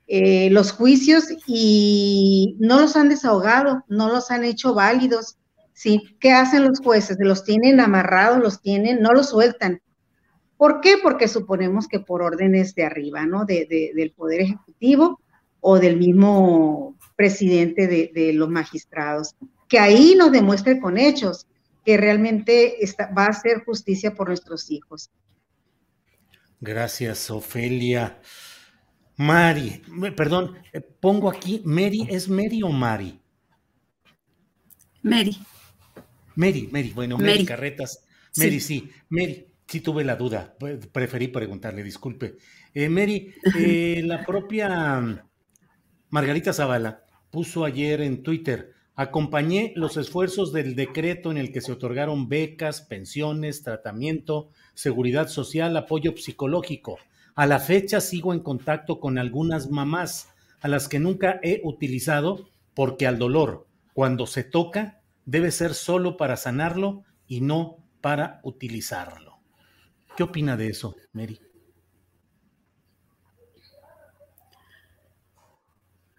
eh, 0.06 0.50
los 0.50 0.72
juicios 0.72 1.24
y 1.46 2.56
no 2.60 2.80
los 2.80 2.96
han 2.96 3.08
desahogado, 3.08 3.84
no 3.88 4.08
los 4.08 4.30
han 4.30 4.44
hecho 4.44 4.72
válidos. 4.72 5.36
¿sí? 5.72 6.16
¿Qué 6.20 6.32
hacen 6.32 6.64
los 6.64 6.80
jueces? 6.80 7.18
Los 7.20 7.44
tienen 7.44 7.80
amarrados, 7.80 8.38
los 8.38 8.60
tienen, 8.60 9.02
no 9.02 9.12
los 9.12 9.30
sueltan. 9.30 9.80
¿Por 10.56 10.80
qué? 10.80 10.94
Porque 11.02 11.28
suponemos 11.28 11.86
que 11.86 12.00
por 12.00 12.22
órdenes 12.22 12.74
de 12.74 12.84
arriba, 12.84 13.26
¿no? 13.26 13.44
De, 13.44 13.66
de, 13.68 13.92
del 13.94 14.12
Poder 14.12 14.40
Ejecutivo 14.40 15.20
o 15.60 15.78
del 15.78 15.98
mismo 15.98 16.95
presidente 17.16 17.86
de, 17.86 18.12
de, 18.14 18.32
los 18.32 18.48
magistrados. 18.48 19.34
Que 19.68 19.78
ahí 19.78 20.14
nos 20.16 20.30
demuestre 20.30 20.80
con 20.80 20.98
hechos 20.98 21.46
que 21.86 21.96
realmente 21.96 22.84
está, 22.84 23.10
va 23.12 23.26
a 23.26 23.30
hacer 23.30 23.64
justicia 23.64 24.14
por 24.14 24.28
nuestros 24.28 24.70
hijos. 24.70 25.10
Gracias, 26.60 27.30
Ofelia. 27.30 28.20
Mari, 29.16 29.82
perdón, 30.16 30.58
eh, 30.72 30.80
pongo 30.80 31.30
aquí, 31.30 31.62
Mary, 31.64 32.06
¿es 32.10 32.28
Mary 32.28 32.62
o 32.62 32.68
Mari? 32.68 33.18
Mary. 35.02 35.38
Mary, 36.34 36.68
Mary, 36.70 36.90
bueno, 36.90 37.16
Mary, 37.16 37.30
Mary 37.30 37.46
Carretas. 37.46 38.04
Mary, 38.36 38.60
sí. 38.60 38.80
sí, 38.80 38.90
Mary, 39.08 39.46
sí 39.66 39.80
tuve 39.80 40.04
la 40.04 40.16
duda, 40.16 40.54
preferí 40.92 41.28
preguntarle, 41.28 41.82
disculpe. 41.82 42.36
Eh, 42.74 42.88
Mary, 42.88 43.32
eh, 43.58 44.02
la 44.04 44.26
propia 44.26 45.24
Margarita 46.10 46.52
Zavala 46.52 47.05
puso 47.30 47.64
ayer 47.64 48.00
en 48.00 48.22
Twitter, 48.22 48.72
acompañé 48.94 49.72
los 49.76 49.96
esfuerzos 49.96 50.52
del 50.52 50.74
decreto 50.74 51.30
en 51.30 51.36
el 51.36 51.52
que 51.52 51.60
se 51.60 51.72
otorgaron 51.72 52.28
becas, 52.28 52.80
pensiones, 52.80 53.62
tratamiento, 53.62 54.50
seguridad 54.74 55.28
social, 55.28 55.76
apoyo 55.76 56.16
psicológico. 56.16 56.98
A 57.34 57.46
la 57.46 57.58
fecha 57.58 58.00
sigo 58.00 58.32
en 58.32 58.40
contacto 58.40 58.98
con 58.98 59.18
algunas 59.18 59.70
mamás 59.70 60.30
a 60.60 60.68
las 60.68 60.88
que 60.88 60.98
nunca 60.98 61.38
he 61.42 61.60
utilizado 61.64 62.48
porque 62.74 63.06
al 63.06 63.18
dolor, 63.18 63.66
cuando 63.92 64.26
se 64.26 64.44
toca, 64.44 65.00
debe 65.26 65.50
ser 65.50 65.74
solo 65.74 66.16
para 66.16 66.36
sanarlo 66.36 67.04
y 67.26 67.40
no 67.42 67.78
para 68.00 68.40
utilizarlo. 68.42 69.38
¿Qué 70.16 70.22
opina 70.22 70.56
de 70.56 70.68
eso, 70.68 70.96
Mary? 71.12 71.38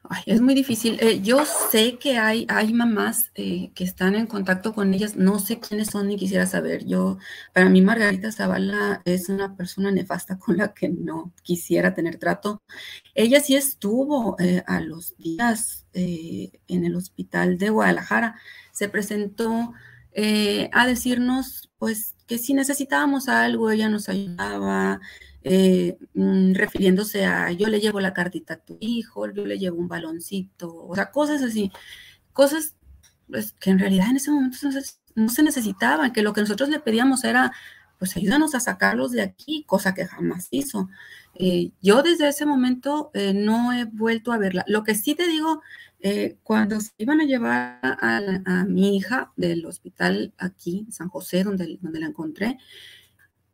Ay, 0.09 0.23
es 0.25 0.41
muy 0.41 0.53
difícil. 0.55 0.97
Eh, 1.01 1.21
yo 1.21 1.43
sé 1.45 1.97
que 1.99 2.17
hay, 2.17 2.45
hay 2.49 2.71
mamás 2.73 3.31
eh, 3.35 3.71
que 3.75 3.83
están 3.83 4.15
en 4.15 4.25
contacto 4.25 4.73
con 4.73 4.93
ellas. 4.93 5.15
No 5.17 5.39
sé 5.39 5.59
quiénes 5.59 5.89
son 5.89 6.07
ni 6.07 6.15
quisiera 6.15 6.45
saber. 6.45 6.85
Yo, 6.85 7.17
para 7.53 7.69
mí, 7.69 7.81
Margarita 7.81 8.31
Zavala 8.31 9.01
es 9.05 9.27
una 9.27 9.55
persona 9.57 9.91
nefasta 9.91 10.37
con 10.39 10.57
la 10.57 10.73
que 10.73 10.87
no 10.89 11.33
quisiera 11.43 11.93
tener 11.93 12.17
trato. 12.17 12.61
Ella 13.15 13.41
sí 13.41 13.55
estuvo 13.55 14.37
eh, 14.39 14.63
a 14.65 14.79
los 14.79 15.17
días 15.17 15.85
en 15.93 16.85
el 16.85 16.95
hospital 16.95 17.57
de 17.57 17.71
Guadalajara. 17.71 18.35
Se 18.71 18.87
presentó 18.87 19.73
a 20.71 20.87
decirnos, 20.87 21.66
pues, 21.79 22.15
que 22.27 22.37
si 22.37 22.53
necesitábamos 22.53 23.27
algo, 23.29 23.71
ella 23.71 23.89
nos 23.89 24.09
ayudaba, 24.09 24.99
eh, 25.43 25.97
mm, 26.13 26.53
refiriéndose 26.53 27.25
a 27.25 27.51
yo 27.51 27.67
le 27.67 27.79
llevo 27.79 27.99
la 27.99 28.13
cartita 28.13 28.55
a 28.55 28.57
tu 28.57 28.77
hijo, 28.81 29.31
yo 29.31 29.45
le 29.45 29.59
llevo 29.59 29.77
un 29.77 29.87
baloncito, 29.87 30.73
o 30.87 30.95
sea, 30.95 31.11
cosas 31.11 31.41
así, 31.41 31.71
cosas 32.33 32.75
pues, 33.29 33.53
que 33.53 33.69
en 33.69 33.79
realidad 33.79 34.09
en 34.09 34.17
ese 34.17 34.31
momento 34.31 34.57
no 35.15 35.29
se, 35.29 35.43
necesitaban, 35.43 36.11
que 36.13 36.21
lo 36.21 36.33
que 36.33 36.41
nosotros 36.41 36.69
le 36.69 36.79
pedíamos 36.79 37.23
era, 37.23 37.51
pues 37.99 38.15
ayúdanos 38.17 38.55
a 38.55 38.59
sacarlos 38.59 39.11
de 39.11 39.21
aquí, 39.21 39.63
cosa 39.67 39.93
que 39.93 40.05
jamás 40.05 40.47
hizo. 40.51 40.89
Eh, 41.35 41.71
yo 41.81 42.03
desde 42.03 42.27
ese 42.27 42.45
momento 42.45 43.11
eh, 43.13 43.33
no 43.33 43.73
he 43.73 43.85
vuelto 43.85 44.31
a 44.31 44.37
verla. 44.37 44.63
Lo 44.67 44.83
que 44.83 44.95
sí 44.95 45.15
te 45.15 45.27
digo, 45.27 45.61
eh, 45.99 46.37
cuando 46.43 46.79
se 46.79 46.91
iban 46.97 47.21
a 47.21 47.25
llevar 47.25 47.79
a, 47.81 48.65
mi 48.67 48.97
hija 48.97 49.31
del 49.35 49.65
hospital 49.65 50.33
aquí, 50.37 50.87
San 50.91 51.09
José, 51.09 51.43
donde, 51.43 51.77
donde 51.81 51.99
la 51.99 52.07
encontré, 52.07 52.57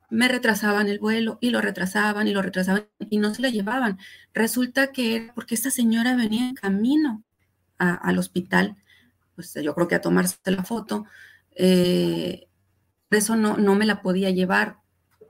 me 0.10 0.28
retrasaban 0.28 0.90
el 0.90 1.00
vuelo 1.00 1.38
y 1.42 1.50
lo 1.50 1.62
retrasaban 1.62 2.28
y 2.28 2.34
lo 2.34 2.42
retrasaban 2.42 2.88
y 3.10 3.18
no 3.18 3.34
se 3.34 3.42
la 3.42 3.50
llevaban. 3.50 3.98
Resulta 4.34 4.92
que 4.92 5.16
era 5.16 5.34
porque 5.34 5.56
esta 5.56 5.72
señora 5.72 6.16
venía 6.16 6.48
en 6.48 6.56
camino 6.56 7.24
al 7.78 8.18
hospital 8.18 8.78
pues 9.36 9.54
yo 9.56 9.74
creo 9.74 9.88
que 9.88 9.96
a 9.96 10.02
tomarse 10.02 10.38
la 10.46 10.64
foto. 10.64 11.06
Eh, 11.56 12.48
eso 13.10 13.36
no, 13.36 13.58
no 13.58 13.76
me 13.76 13.86
la 13.86 14.02
podía 14.02 14.30
llevar. 14.32 14.78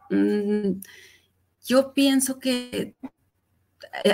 Mm, 0.09 0.81
yo 1.65 1.93
pienso 1.93 2.39
que 2.39 2.95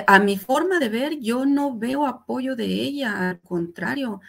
a 0.06 0.18
mi 0.20 0.38
forma 0.38 0.78
de 0.78 0.88
ver, 0.88 1.18
yo 1.20 1.46
no 1.46 1.76
veo 1.78 2.06
apoyo 2.06 2.56
de 2.56 2.66
ella, 2.66 3.30
al 3.30 3.40
contrario. 3.40 4.20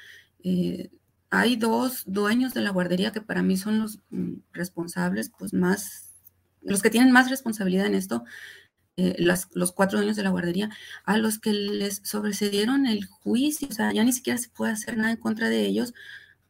Eh, 0.44 0.90
hay 1.30 1.56
dos 1.56 2.04
dueños 2.06 2.54
de 2.54 2.62
la 2.62 2.72
guardería 2.72 3.12
que 3.12 3.22
para 3.22 3.42
mí 3.44 3.58
son 3.58 3.80
los 3.80 4.00
mm, 4.10 4.36
responsables, 4.54 5.32
pues 5.38 5.54
más, 5.54 6.14
los 6.62 6.82
que 6.82 6.90
tienen 6.90 7.12
más 7.12 7.30
responsabilidad 7.30 7.86
en 7.86 7.96
esto, 7.96 8.24
eh, 8.98 9.16
los 9.20 9.72
cuatro 9.72 10.00
dueños 10.00 10.18
de 10.18 10.24
la 10.24 10.30
guardería, 10.30 10.70
a 11.06 11.18
los 11.18 11.40
que 11.40 11.54
les 11.54 12.02
sobrecedieron 12.04 12.86
el 12.86 13.06
juicio, 13.06 13.70
o 13.70 13.74
sea, 13.74 13.94
ya 13.94 14.04
ni 14.04 14.14
siquiera 14.14 14.38
se 14.38 14.50
puede 14.50 14.74
hacer 14.74 14.98
nada 14.98 15.12
en 15.12 15.18
contra 15.18 15.50
de 15.50 15.66
ellos 15.66 15.94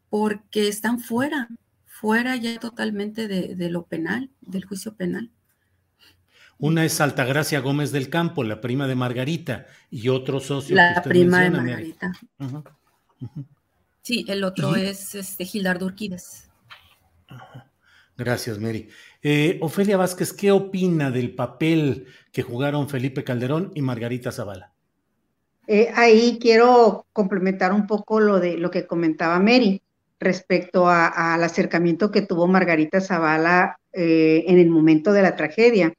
porque 0.10 0.67
están 0.67 0.99
fuera, 0.99 1.49
fuera 1.86 2.36
ya 2.36 2.60
totalmente 2.60 3.27
de 3.27 3.69
lo 3.69 3.86
penal, 3.86 4.32
del 4.41 4.65
juicio 4.65 4.95
penal. 4.95 5.32
Una 6.62 6.86
es 6.86 7.02
Altagracia 7.02 7.60
Gómez 7.60 7.91
del 7.91 8.10
Campo, 8.10 8.43
la 8.43 8.62
prima 8.62 8.88
de 8.88 8.93
Margarita, 8.93 9.65
y 9.89 10.10
otro 10.10 10.39
socio. 10.39 10.76
La 10.76 11.02
prima 11.04 11.41
de 11.41 11.50
Margarita. 11.50 12.12
Sí, 14.04 14.26
el 14.28 14.43
otro 14.43 14.76
es 14.76 15.15
este, 15.15 15.43
Gildardo 15.43 15.88
Urquides. 15.88 16.50
Gracias, 18.15 18.60
Mary. 18.60 18.89
Eh, 19.24 19.58
Ofelia 19.62 19.97
Vázquez, 19.97 20.34
¿qué 20.34 20.52
opina 20.52 21.10
del 21.10 21.34
papel 21.34 22.06
que 22.32 22.43
jugaron 22.43 22.88
Felipe 22.88 23.24
Calderón 23.24 23.71
y 23.74 23.82
Margarita 23.82 24.32
Zavala? 24.32 24.71
Eh, 25.65 25.91
ahí 25.95 26.38
quiero 26.39 27.08
complementar 27.12 27.74
un 27.74 27.88
poco 27.88 28.19
lo 28.19 28.39
de 28.39 28.58
lo 28.58 28.69
que 28.69 28.86
comentaba 28.86 29.39
Mary 29.39 29.82
respecto 30.19 30.88
al 30.88 31.43
acercamiento 31.43 32.12
que 32.12 32.21
tuvo 32.21 32.47
Margarita 32.47 33.02
Zavala 33.02 33.80
eh, 33.91 34.43
en 34.47 34.60
el 34.60 34.69
momento 34.69 35.12
de 35.12 35.24
la 35.24 35.36
tragedia. 35.36 35.91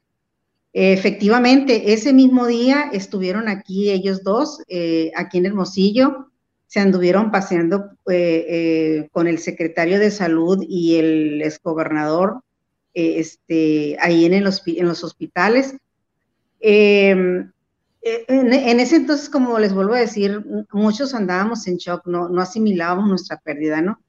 Efectivamente, 0.75 1.93
ese 1.93 2.13
mismo 2.13 2.47
día 2.47 2.89
estuvieron 2.91 3.47
aquí 3.47 3.91
ellos 3.91 4.23
dos, 4.23 4.63
eh, 4.67 5.11
aquí 5.15 5.37
en 5.37 5.45
Hermosillo, 5.45 6.31
se 6.65 6.79
anduvieron 6.79 7.29
paseando 7.29 7.91
eh, 8.09 8.45
eh, 8.49 9.09
con 9.11 9.27
el 9.27 9.37
secretario 9.37 9.99
de 9.99 10.09
salud 10.09 10.65
y 10.67 10.95
el 10.95 11.43
exgobernador 11.43 12.41
este, 12.95 13.97
ahí 14.01 14.25
en, 14.25 14.33
en 14.33 14.87
los 14.87 15.03
hospitales. 15.03 15.75
Em, 16.59 17.51
en, 18.01 18.79
ese 18.79 18.95
entonces, 18.95 19.29
como 19.29 19.59
les 19.59 19.73
vuelvo 19.75 19.93
a 19.93 19.99
decir, 19.99 20.43
muchos 20.71 21.13
andábamos 21.13 21.67
en 21.67 21.77
shock, 21.77 22.07
no, 22.07 22.29
no 22.29 22.41
asimilábamos 22.41 23.07
nuestra 23.07 23.37
pérdida, 23.37 23.81
¿no? 23.81 23.99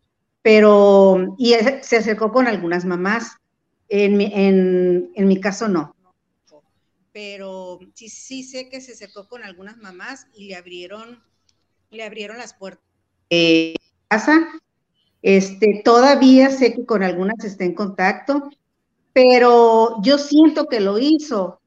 Pero, 0.40 1.36
y 1.38 1.54
se 1.82 1.98
acercó 1.98 2.32
con 2.32 2.46
algunas 2.46 2.86
mamás. 2.86 3.36
En 3.88 4.20
en 4.20 5.28
mi 5.28 5.40
caso, 5.40 5.68
no 5.68 5.94
pero 7.14 7.78
sí, 7.94 8.08
sí 8.08 8.42
sé 8.42 8.68
que 8.68 8.80
se 8.80 8.92
acercó 8.92 9.28
con 9.28 9.44
algunas 9.44 9.76
mamás 9.78 10.26
y 10.34 10.48
le 10.48 10.56
abrieron, 10.56 11.22
le 11.90 12.02
abrieron 12.02 12.36
las 12.36 12.54
puertas 12.54 12.84
de 13.30 13.76
casa. 14.08 14.48
Este, 15.22 15.80
todavía 15.84 16.50
sé 16.50 16.74
que 16.74 16.84
con 16.84 17.04
algunas 17.04 17.42
está 17.44 17.64
en 17.64 17.74
contacto, 17.74 18.50
pero 19.12 20.02
yo 20.02 20.18
siento 20.18 20.66
que 20.66 20.80
lo 20.80 20.98
hizo 20.98 21.60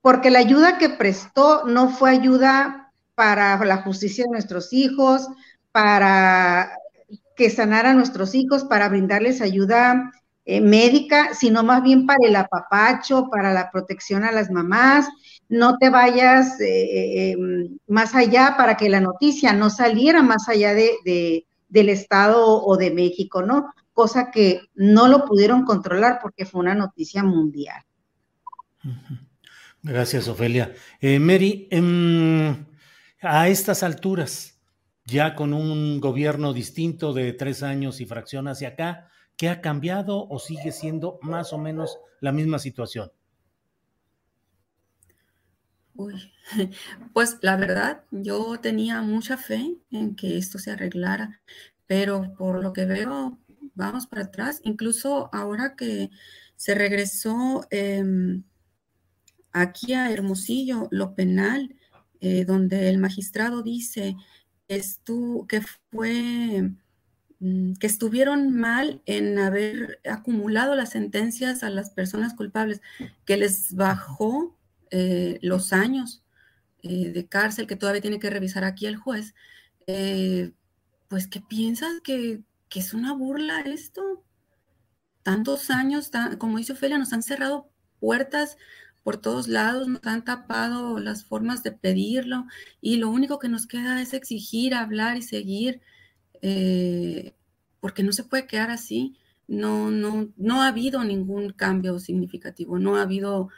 porque 0.00 0.30
la 0.30 0.38
ayuda 0.38 0.78
que 0.78 0.88
prestó 0.88 1.64
no 1.66 1.90
fue 1.90 2.10
ayuda 2.10 2.92
para 3.14 3.62
la 3.64 3.82
justicia 3.82 4.24
de 4.24 4.30
nuestros 4.30 4.72
hijos, 4.72 5.28
para 5.72 6.72
que 7.36 7.50
sanara 7.50 7.90
a 7.90 7.94
nuestros 7.94 8.34
hijos, 8.34 8.64
para 8.64 8.88
brindarles 8.88 9.42
ayuda 9.42 10.10
eh, 10.50 10.62
médica, 10.62 11.34
sino 11.34 11.62
más 11.62 11.82
bien 11.82 12.06
para 12.06 12.26
el 12.26 12.34
apapacho, 12.34 13.28
para 13.30 13.52
la 13.52 13.70
protección 13.70 14.24
a 14.24 14.32
las 14.32 14.50
mamás. 14.50 15.06
No 15.50 15.76
te 15.76 15.90
vayas 15.90 16.58
eh, 16.58 17.32
em, 17.32 17.76
más 17.86 18.14
allá 18.14 18.54
para 18.56 18.78
que 18.78 18.88
la 18.88 18.98
noticia 18.98 19.52
no 19.52 19.68
saliera 19.68 20.22
más 20.22 20.48
allá 20.48 20.72
de, 20.72 21.44
del 21.68 21.88
Estado 21.90 22.64
o 22.64 22.78
de 22.78 22.90
México, 22.90 23.42
¿no? 23.42 23.74
Cosa 23.92 24.30
que 24.30 24.62
no 24.74 25.06
lo 25.06 25.26
pudieron 25.26 25.66
controlar 25.66 26.18
porque 26.22 26.46
fue 26.46 26.62
una 26.62 26.74
noticia 26.74 27.22
mundial. 27.22 27.82
Gracias, 29.82 30.28
Ofelia. 30.28 30.72
Eh, 30.98 31.18
Mary, 31.18 31.68
em, 31.70 32.64
a 33.20 33.48
estas 33.48 33.82
alturas, 33.82 34.58
ya 35.04 35.34
con 35.34 35.52
un 35.52 36.00
gobierno 36.00 36.54
distinto 36.54 37.12
de 37.12 37.34
tres 37.34 37.62
años 37.62 38.00
y 38.00 38.06
fracción 38.06 38.48
hacia 38.48 38.68
acá, 38.68 39.10
¿Qué 39.38 39.48
ha 39.48 39.60
cambiado 39.60 40.26
o 40.28 40.40
sigue 40.40 40.72
siendo 40.72 41.20
más 41.22 41.52
o 41.52 41.58
menos 41.58 41.96
la 42.20 42.32
misma 42.32 42.58
situación? 42.58 43.12
Uy, 45.94 46.32
pues 47.14 47.38
la 47.42 47.56
verdad, 47.56 48.04
yo 48.10 48.58
tenía 48.60 49.00
mucha 49.00 49.36
fe 49.36 49.76
en 49.92 50.16
que 50.16 50.38
esto 50.38 50.58
se 50.58 50.72
arreglara, 50.72 51.40
pero 51.86 52.34
por 52.36 52.60
lo 52.60 52.72
que 52.72 52.84
veo, 52.84 53.38
vamos 53.74 54.08
para 54.08 54.22
atrás. 54.22 54.60
Incluso 54.64 55.30
ahora 55.32 55.76
que 55.76 56.10
se 56.56 56.74
regresó 56.74 57.64
em, 57.70 58.42
aquí 59.52 59.94
a 59.94 60.10
Hermosillo, 60.10 60.88
lo 60.90 61.14
penal, 61.14 61.76
eh, 62.20 62.44
donde 62.44 62.88
el 62.88 62.98
magistrado 62.98 63.62
dice 63.62 64.16
esto, 64.66 65.46
que 65.48 65.62
fue 65.92 66.72
que 67.40 67.86
estuvieron 67.86 68.52
mal 68.52 69.00
en 69.06 69.38
haber 69.38 70.00
acumulado 70.10 70.74
las 70.74 70.90
sentencias 70.90 71.62
a 71.62 71.70
las 71.70 71.90
personas 71.90 72.34
culpables, 72.34 72.80
que 73.24 73.36
les 73.36 73.74
bajó 73.74 74.56
eh, 74.90 75.38
los 75.42 75.72
años 75.72 76.24
eh, 76.82 77.10
de 77.10 77.26
cárcel 77.26 77.66
que 77.66 77.76
todavía 77.76 78.00
tiene 78.00 78.18
que 78.18 78.30
revisar 78.30 78.64
aquí 78.64 78.86
el 78.86 78.96
juez, 78.96 79.34
eh, 79.86 80.52
pues 81.08 81.26
que 81.26 81.40
piensas 81.40 82.00
que, 82.02 82.42
es 82.74 82.94
una 82.94 83.12
burla 83.12 83.60
esto. 83.62 84.22
Tantos 85.22 85.70
años, 85.70 86.10
como 86.38 86.58
dice 86.58 86.72
Ofelia, 86.74 86.98
nos 86.98 87.12
han 87.12 87.22
cerrado 87.22 87.68
puertas 87.98 88.56
por 89.02 89.16
todos 89.16 89.48
lados, 89.48 89.88
nos 89.88 90.04
han 90.06 90.24
tapado 90.24 90.98
las 90.98 91.24
formas 91.24 91.62
de 91.62 91.72
pedirlo 91.72 92.46
y 92.80 92.96
lo 92.96 93.10
único 93.10 93.38
que 93.38 93.48
nos 93.48 93.66
queda 93.66 94.00
es 94.00 94.14
exigir, 94.14 94.74
hablar 94.74 95.16
y 95.16 95.22
seguir. 95.22 95.80
Eh, 96.42 97.34
porque 97.80 98.02
no 98.02 98.12
se 98.12 98.24
puede 98.24 98.46
quedar 98.46 98.70
así. 98.70 99.16
No, 99.46 99.90
no, 99.90 100.28
no 100.36 100.62
ha 100.62 100.68
habido 100.68 101.04
ningún 101.04 101.52
cambio 101.52 101.98
significativo, 101.98 102.78
no 102.78 102.96
ha 102.96 103.02
habido 103.02 103.48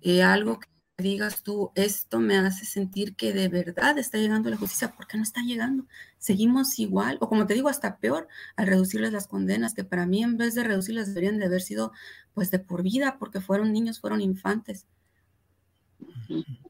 eh, 0.00 0.22
algo 0.22 0.58
que 0.58 0.68
digas 0.96 1.42
tú, 1.42 1.70
esto 1.74 2.20
me 2.20 2.38
hace 2.38 2.64
sentir 2.64 3.14
que 3.16 3.32
de 3.32 3.48
verdad 3.48 3.98
está 3.98 4.16
llegando 4.16 4.48
la 4.48 4.56
justicia, 4.56 4.94
porque 4.96 5.18
no 5.18 5.22
está 5.22 5.42
llegando. 5.42 5.86
Seguimos 6.18 6.78
igual, 6.78 7.18
o 7.20 7.28
como 7.28 7.46
te 7.46 7.54
digo, 7.54 7.68
hasta 7.68 7.98
peor, 7.98 8.28
al 8.56 8.68
reducirles 8.68 9.12
las 9.12 9.26
condenas, 9.26 9.74
que 9.74 9.84
para 9.84 10.06
mí 10.06 10.22
en 10.22 10.38
vez 10.38 10.54
de 10.54 10.64
reducirlas 10.64 11.08
deberían 11.08 11.38
de 11.38 11.46
haber 11.46 11.60
sido 11.60 11.92
pues 12.32 12.50
de 12.50 12.58
por 12.60 12.82
vida, 12.82 13.18
porque 13.18 13.40
fueron 13.40 13.72
niños, 13.72 14.00
fueron 14.00 14.20
infantes. 14.20 14.86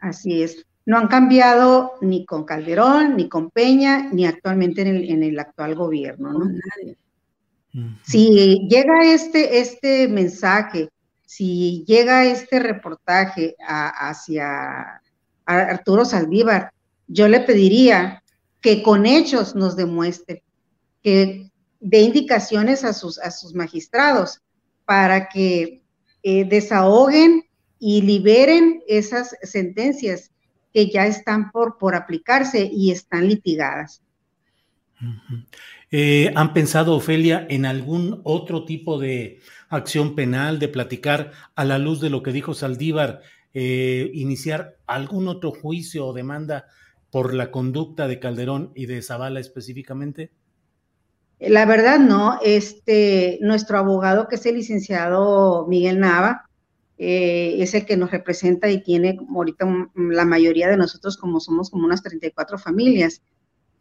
Así 0.00 0.42
es 0.42 0.66
no 0.87 0.99
han 0.99 1.09
cambiado 1.09 1.94
ni 2.01 2.25
con 2.27 2.44
Calderón, 2.44 3.16
ni 3.16 3.29
con 3.29 3.51
Peña, 3.51 4.11
ni 4.12 4.27
actualmente 4.27 4.83
en 4.83 5.23
el, 5.23 5.38
actual 5.38 5.75
gobierno. 5.75 6.33
¿no? 6.33 6.51
Si 8.05 8.68
llega 8.68 9.03
este, 9.05 9.59
este 9.61 10.09
mensaje, 10.09 10.90
si 11.25 11.85
llega 11.87 12.27
este 12.27 12.61
reportaje 12.61 13.57
hacia 13.66 15.01
Arturo 15.47 16.05
Saldívar, 16.05 16.73
yo 17.07 17.29
le 17.29 17.40
pediría 17.40 18.23
que 18.61 18.83
con 18.83 19.07
hechos 19.07 19.55
nos 19.55 19.77
demuestre, 19.77 20.42
que 21.03 21.51
dé 21.81 22.01
indicaciones 22.01 22.85
a 22.85 22.92
sus, 22.92 23.18
a 23.18 23.31
sus 23.31 23.55
magistrados 23.55 24.40
para 24.85 25.29
que 25.29 25.83
eh, 26.23 26.44
desahoguen 26.44 27.44
y 27.79 28.03
liberen 28.03 28.83
esas 28.87 29.37
sentencias 29.42 30.31
que 30.74 30.90
ya 30.90 31.06
están 31.06 31.52
por, 31.52 31.78
por 31.78 31.94
aplicarse 31.94 32.68
y 32.70 32.90
están 32.90 33.28
litigadas. 33.28 34.02
Eh, 35.90 36.32
¿Han 36.34 36.52
pensado, 36.52 36.96
Ofelia, 36.96 37.46
en 37.48 37.64
algún 37.64 38.20
otro 38.24 38.64
tipo 38.64 38.98
de 38.98 39.38
acción 39.68 40.16
penal, 40.16 40.58
de 40.58 40.68
platicar 40.68 41.30
a 41.54 41.64
la 41.64 41.78
luz 41.78 42.00
de 42.00 42.10
lo 42.10 42.24
que 42.24 42.32
dijo 42.32 42.54
Saldívar, 42.54 43.20
eh, 43.52 44.10
iniciar 44.14 44.76
algún 44.88 45.28
otro 45.28 45.52
juicio 45.52 46.06
o 46.06 46.12
demanda 46.12 46.66
por 47.10 47.34
la 47.34 47.52
conducta 47.52 48.08
de 48.08 48.18
Calderón 48.18 48.72
y 48.74 48.87
de 48.87 49.00
Zavala 49.00 49.38
específicamente? 49.38 50.32
La 51.38 51.66
verdad 51.66 52.00
no, 52.00 52.40
este, 52.42 53.38
nuestro 53.40 53.78
abogado 53.78 54.26
que 54.26 54.34
es 54.34 54.46
el 54.46 54.56
licenciado 54.56 55.66
Miguel 55.68 56.00
Nava, 56.00 56.48
eh, 57.07 57.62
es 57.62 57.75
el 57.75 57.85
que 57.85 57.99
nos 57.99 58.11
representa 58.11 58.71
y 58.71 58.83
tiene 58.83 59.19
ahorita 59.29 59.67
la 59.95 60.25
mayoría 60.25 60.71
de 60.71 60.79
nosotros 60.79 61.19
como 61.19 61.38
somos 61.38 61.69
como 61.69 61.85
unas 61.85 62.03
34 62.03 62.57
familias. 62.57 63.21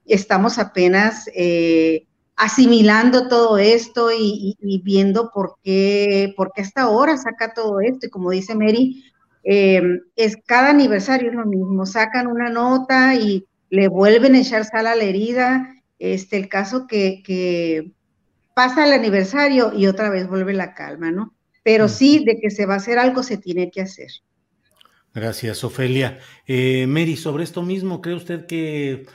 estamos 0.05 0.59
apenas 0.59 1.29
eh, 1.33 2.05
asimilando 2.35 3.29
todo 3.29 3.57
esto 3.57 4.09
y, 4.11 4.57
viendo 4.83 5.31
por 5.33 5.55
qué, 5.63 6.33
por 6.35 6.51
qué 6.53 6.63
hasta 6.63 6.81
ahora 6.81 7.15
saca 7.15 7.53
todo 7.53 7.79
esto. 7.79 8.07
Y 8.07 8.09
como 8.09 8.29
dice 8.29 8.55
Mary, 8.55 9.05
em, 9.43 10.01
es 10.17 10.35
cada 10.45 10.71
aniversario 10.71 11.29
es 11.29 11.35
lo 11.35 11.45
mismo, 11.45 11.85
sacan 11.85 12.27
una 12.27 12.49
nota 12.49 13.15
y 13.15 13.45
le 13.69 13.87
vuelven 13.87 14.35
a 14.35 14.41
echar 14.41 14.65
sal 14.65 14.85
a 14.87 14.95
la 14.95 15.03
herida. 15.05 15.73
Este, 15.97 16.35
el 16.35 16.49
caso 16.49 16.87
que, 16.87 17.93
pasa 18.53 18.85
el 18.85 18.91
aniversario 18.91 19.71
y 19.73 19.87
otra 19.87 20.09
vez 20.09 20.27
vuelve 20.27 20.53
la 20.53 20.73
calma, 20.73 21.09
¿no? 21.11 21.33
Pero 21.63 21.87
sí, 21.87 22.23
de 22.25 22.39
que 22.39 22.51
se 22.51 22.65
va 22.65 22.75
a 22.75 22.77
hacer 22.77 22.99
algo, 22.99 23.23
se 23.23 23.37
tiene 23.37 23.71
que 23.71 23.81
hacer. 23.81 24.11
Gracias, 25.13 25.63
Ofelia. 25.63 26.19
Eh, 26.45 26.85
Mary, 26.87 27.15
sobre 27.15 27.43
esto 27.43 27.61
mismo, 27.61 28.01
¿cree 28.01 28.15
usted 28.15 28.45
que 28.45 29.05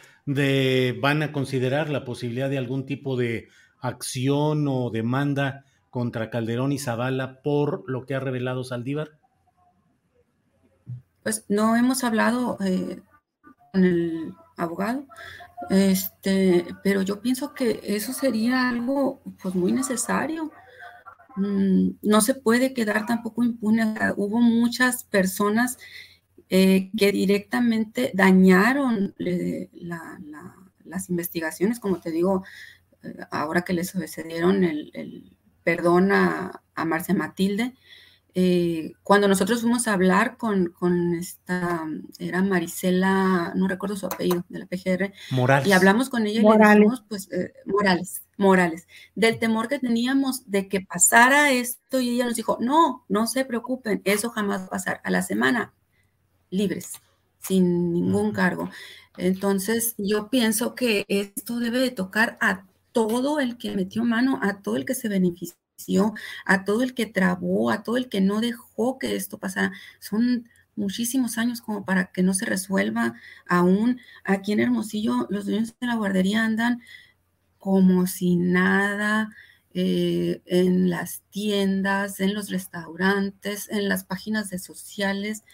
van 1.00 1.22
a 1.22 1.32
considerar 1.32 1.90
la 1.90 2.04
posibilidad 2.04 2.50
de 2.50 2.58
algún 2.58 2.86
tipo 2.86 3.16
de 3.16 3.48
acción 3.80 4.66
o 4.68 4.90
demanda 4.90 5.64
contra 5.90 6.30
Calderón 6.30 6.72
y 6.72 6.78
Zavala 6.78 7.40
por 7.42 7.84
lo 7.88 8.04
que 8.06 8.14
ha 8.14 8.20
revelado 8.20 8.64
Saldívar? 8.64 9.18
Pues 11.22 11.44
no 11.48 11.76
hemos 11.76 12.04
hablado 12.04 12.58
eh, 12.64 13.00
con 13.72 13.84
el 13.84 14.34
abogado, 14.56 15.06
este, 15.70 16.66
pero 16.82 17.02
yo 17.02 17.20
pienso 17.20 17.54
que 17.54 17.80
eso 17.84 18.12
sería 18.12 18.68
algo 18.68 19.20
pues 19.42 19.54
muy 19.54 19.72
necesario. 19.72 20.52
Mm, 21.38 21.98
no 22.02 22.20
se 22.20 22.34
puede 22.34 22.74
quedar 22.74 23.06
tampoco 23.06 23.44
impune. 23.44 23.94
Hubo 24.16 24.40
muchas 24.40 25.04
personas 25.04 25.78
eh, 26.50 26.90
que 26.96 27.12
directamente 27.12 28.10
dañaron 28.14 29.14
eh, 29.18 29.70
las 30.84 31.10
investigaciones, 31.10 31.80
como 31.80 32.00
te 32.00 32.10
digo, 32.10 32.44
eh, 33.02 33.14
ahora 33.30 33.62
que 33.62 33.74
les 33.74 33.90
sucedieron 33.90 34.64
el, 34.64 34.90
el 34.94 35.36
perdón 35.62 36.12
a, 36.12 36.62
a 36.74 36.84
Marcia 36.84 37.14
Matilde, 37.14 37.74
cuando 39.02 39.28
nosotros 39.28 39.62
fuimos 39.62 39.88
a 39.88 39.94
hablar 39.94 40.36
con, 40.36 40.74
esta, 41.14 41.86
era 42.18 42.42
Marisela, 42.42 43.52
no 43.54 43.68
recuerdo 43.68 43.96
su 43.96 44.06
apellido, 44.06 44.44
de 44.48 44.58
la 44.58 44.66
PGR, 44.66 45.12
Morales. 45.30 45.66
y 45.66 45.72
hablamos 45.72 46.08
con 46.08 46.26
ella 46.26 46.40
y 46.40 46.44
le 46.44 46.68
dijimos, 46.68 47.04
pues, 47.08 47.28
Morales, 47.64 48.22
Morales, 48.36 48.86
del 49.14 49.38
temor 49.38 49.68
que 49.68 49.78
teníamos 49.78 50.50
de 50.50 50.68
que 50.68 50.80
pasara 50.80 51.52
esto, 51.52 52.00
y 52.00 52.10
ella 52.10 52.26
nos 52.26 52.34
dijo, 52.34 52.58
no, 52.60 53.04
no 53.08 53.26
se 53.26 53.44
preocupen, 53.44 54.02
eso 54.04 54.30
jamás 54.30 54.62
va 54.62 54.66
a 54.66 54.70
pasar. 54.70 55.00
A 55.04 55.10
la 55.10 55.22
semana 55.22 55.72
libres, 56.50 56.92
sin 57.40 57.92
ningún 57.92 58.32
cargo. 58.32 58.70
Entonces, 59.16 59.94
yo 59.98 60.28
pienso 60.28 60.74
que 60.74 61.04
esto 61.08 61.58
debe 61.58 61.78
de 61.80 61.90
tocar 61.90 62.38
a 62.40 62.66
todo 62.92 63.40
el 63.40 63.58
que 63.58 63.74
metió 63.74 64.04
mano, 64.04 64.38
a 64.42 64.62
todo 64.62 64.76
el 64.76 64.84
que 64.84 64.94
se 64.94 65.08
benefició, 65.08 65.56
a 66.44 66.64
todo 66.64 66.82
el 66.82 66.94
que 66.94 67.06
trabó, 67.06 67.70
a 67.70 67.82
todo 67.82 67.96
el 67.96 68.08
que 68.08 68.20
no 68.20 68.40
dejó 68.40 68.98
que 68.98 69.16
esto 69.16 69.38
pasara. 69.38 69.72
Son 70.00 70.48
muchísimos 70.76 71.38
años 71.38 71.60
como 71.60 71.84
para 71.84 72.12
que 72.12 72.22
no 72.22 72.34
se 72.34 72.46
resuelva 72.46 73.14
aún. 73.46 74.00
Aquí 74.24 74.52
en 74.52 74.60
Hermosillo, 74.60 75.26
los 75.30 75.46
dueños 75.46 75.74
de 75.80 75.86
la 75.86 75.96
guardería 75.96 76.44
andan 76.44 76.82
como 77.58 78.06
si 78.06 78.36
nada, 78.36 79.30
eh, 79.74 80.42
en 80.46 80.90
las 80.90 81.22
tiendas, 81.30 82.20
en 82.20 82.34
los 82.34 82.50
restaurantes, 82.50 83.68
en 83.70 83.88
las 83.88 84.04
páginas 84.04 84.50
de 84.50 84.58
sociales. 84.58 85.44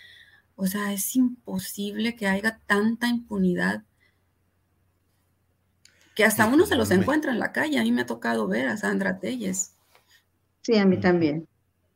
O 0.56 0.66
sea, 0.66 0.92
es 0.92 1.16
imposible 1.16 2.16
que 2.16 2.28
haya 2.28 2.60
tanta 2.66 3.08
impunidad 3.08 3.84
que 6.14 6.24
hasta 6.24 6.46
uno 6.46 6.64
se 6.64 6.76
los 6.76 6.90
encuentra 6.90 7.32
en 7.32 7.40
la 7.40 7.52
calle. 7.52 7.78
A 7.78 7.82
mí 7.82 7.92
me 7.92 8.02
ha 8.02 8.06
tocado 8.06 8.46
ver 8.46 8.68
a 8.68 8.76
Sandra 8.76 9.18
Telles. 9.18 9.73
Sí, 10.64 10.77
a 10.79 10.87
mí 10.87 10.96
también. 10.98 11.46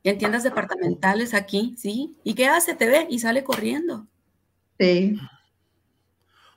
en 0.04 0.18
tiendas 0.18 0.42
departamentales 0.42 1.34
aquí, 1.34 1.74
sí. 1.76 2.16
¿Y 2.22 2.34
qué 2.34 2.46
hace? 2.46 2.74
Te 2.74 2.86
ve 2.86 3.06
y 3.10 3.18
sale 3.18 3.42
corriendo. 3.42 4.06
Sí. 4.78 5.18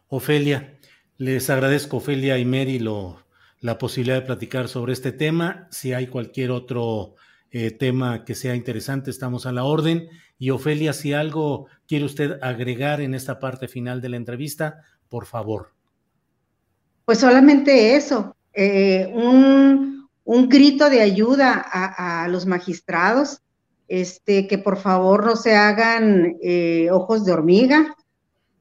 Ofelia, 0.08 0.78
les 1.18 1.50
agradezco, 1.50 1.98
Ofelia 1.98 2.38
y 2.38 2.46
Mary, 2.46 2.80
lo, 2.80 3.24
la 3.62 3.78
posibilidad 3.78 4.18
de 4.18 4.26
platicar 4.26 4.68
sobre 4.68 4.94
este 4.94 5.12
tema. 5.12 5.68
Si 5.72 5.94
hay 5.94 6.08
cualquier 6.08 6.52
otro 6.52 7.16
eh, 7.50 7.72
tema 7.72 8.26
que 8.26 8.36
sea 8.36 8.56
interesante, 8.56 9.10
estamos 9.10 9.46
a 9.46 9.54
la 9.54 9.64
orden. 9.64 10.10
Y 10.38 10.50
Ofelia, 10.50 10.92
si 10.92 11.14
algo 11.14 11.68
quiere 11.88 12.06
usted 12.06 12.40
agregar 12.42 13.00
en 13.00 13.14
esta 13.14 13.40
parte 13.40 13.68
final 13.68 14.02
de 14.02 14.10
la 14.10 14.18
entrevista, 14.18 14.82
por 15.08 15.26
favor. 15.26 15.74
Pues 17.06 17.20
solamente 17.20 17.96
eso, 17.96 18.36
eh, 18.54 19.10
un, 19.14 20.01
grito 20.26 20.90
de 20.90 21.02
ayuda 21.02 21.54
a, 21.56 22.28
los 22.28 22.46
magistrados, 22.46 23.42
este, 23.88 24.48
que 24.48 24.58
por 24.58 24.78
favor 24.78 25.26
no 25.26 25.36
se 25.36 25.56
hagan 25.56 26.38
eh, 26.42 26.90
ojos 26.92 27.26
de 27.26 27.34
hormiga, 27.34 27.96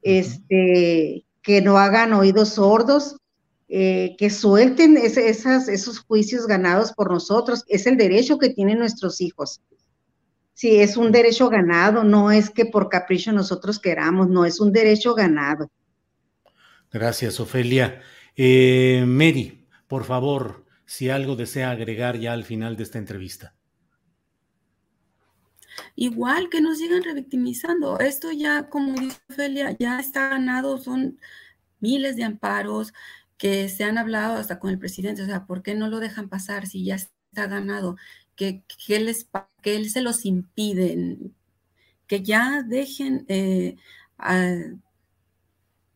este, 0.01 1.25
que 1.41 1.61
no 1.61 1.77
hagan 1.77 2.13
oídos 2.13 2.49
sordos, 2.49 3.17
eh, 3.69 4.15
que 4.17 4.29
suelten 4.29 4.97
esas, 4.97 5.69
esos 5.69 5.99
juicios 5.99 6.47
ganados 6.47 6.91
por 6.91 7.09
nosotros. 7.09 7.63
Es 7.67 7.87
el 7.87 7.97
derecho 7.97 8.37
que 8.37 8.49
tienen 8.49 8.79
nuestros 8.79 9.21
hijos. 9.21 9.61
Sí, 10.53 10.79
es 10.79 10.97
un 10.97 11.11
derecho 11.11 11.49
ganado, 11.49 12.03
no 12.03 12.31
es 12.31 12.49
que 12.49 12.65
por 12.65 12.89
capricho 12.89 13.31
nosotros 13.31 13.79
queramos, 13.79 14.27
no, 14.29 14.45
es 14.45 14.59
un 14.59 14.71
derecho 14.71 15.15
ganado. 15.15 15.71
Gracias, 16.91 17.39
Ofelia. 17.39 18.01
Eh, 18.35 19.05
Mary, 19.07 19.65
por 19.87 20.03
favor, 20.03 20.60
si 20.91 21.09
algo 21.09 21.37
desea 21.37 21.71
agregar 21.71 22.19
ya 22.19 22.33
al 22.33 22.43
final 22.43 22.75
de 22.75 22.83
esta 22.83 22.97
entrevista. 22.97 23.55
Igual 25.95 26.49
que 26.49 26.59
nos 26.59 26.79
sigan 26.79 27.01
revictimizando. 27.01 27.97
Esto 27.99 28.29
ya, 28.33 28.67
como 28.67 28.99
dice 28.99 29.17
Ofelia, 29.29 29.73
ya 29.79 30.01
está 30.01 30.27
ganado, 30.27 30.77
son 30.79 31.17
miles 31.79 32.17
de 32.17 32.25
amparos, 32.25 32.93
que 33.37 33.69
se 33.69 33.85
han 33.85 33.97
hablado 33.97 34.33
hasta 34.33 34.59
con 34.59 34.69
el 34.69 34.79
presidente, 34.79 35.21
o 35.21 35.25
sea, 35.25 35.45
¿por 35.45 35.63
qué 35.63 35.75
no 35.75 35.87
lo 35.87 36.01
dejan 36.01 36.27
pasar 36.27 36.67
si 36.67 36.83
ya 36.83 36.95
está 36.95 37.47
ganado? 37.47 37.95
¿Qué, 38.35 38.65
les, 38.87 39.29
que 39.61 39.77
él 39.77 39.89
se 39.89 40.01
los 40.01 40.25
impide? 40.25 41.17
Que 42.05 42.21
ya 42.21 42.63
dejen, 42.63 43.25
eh, 43.29 43.77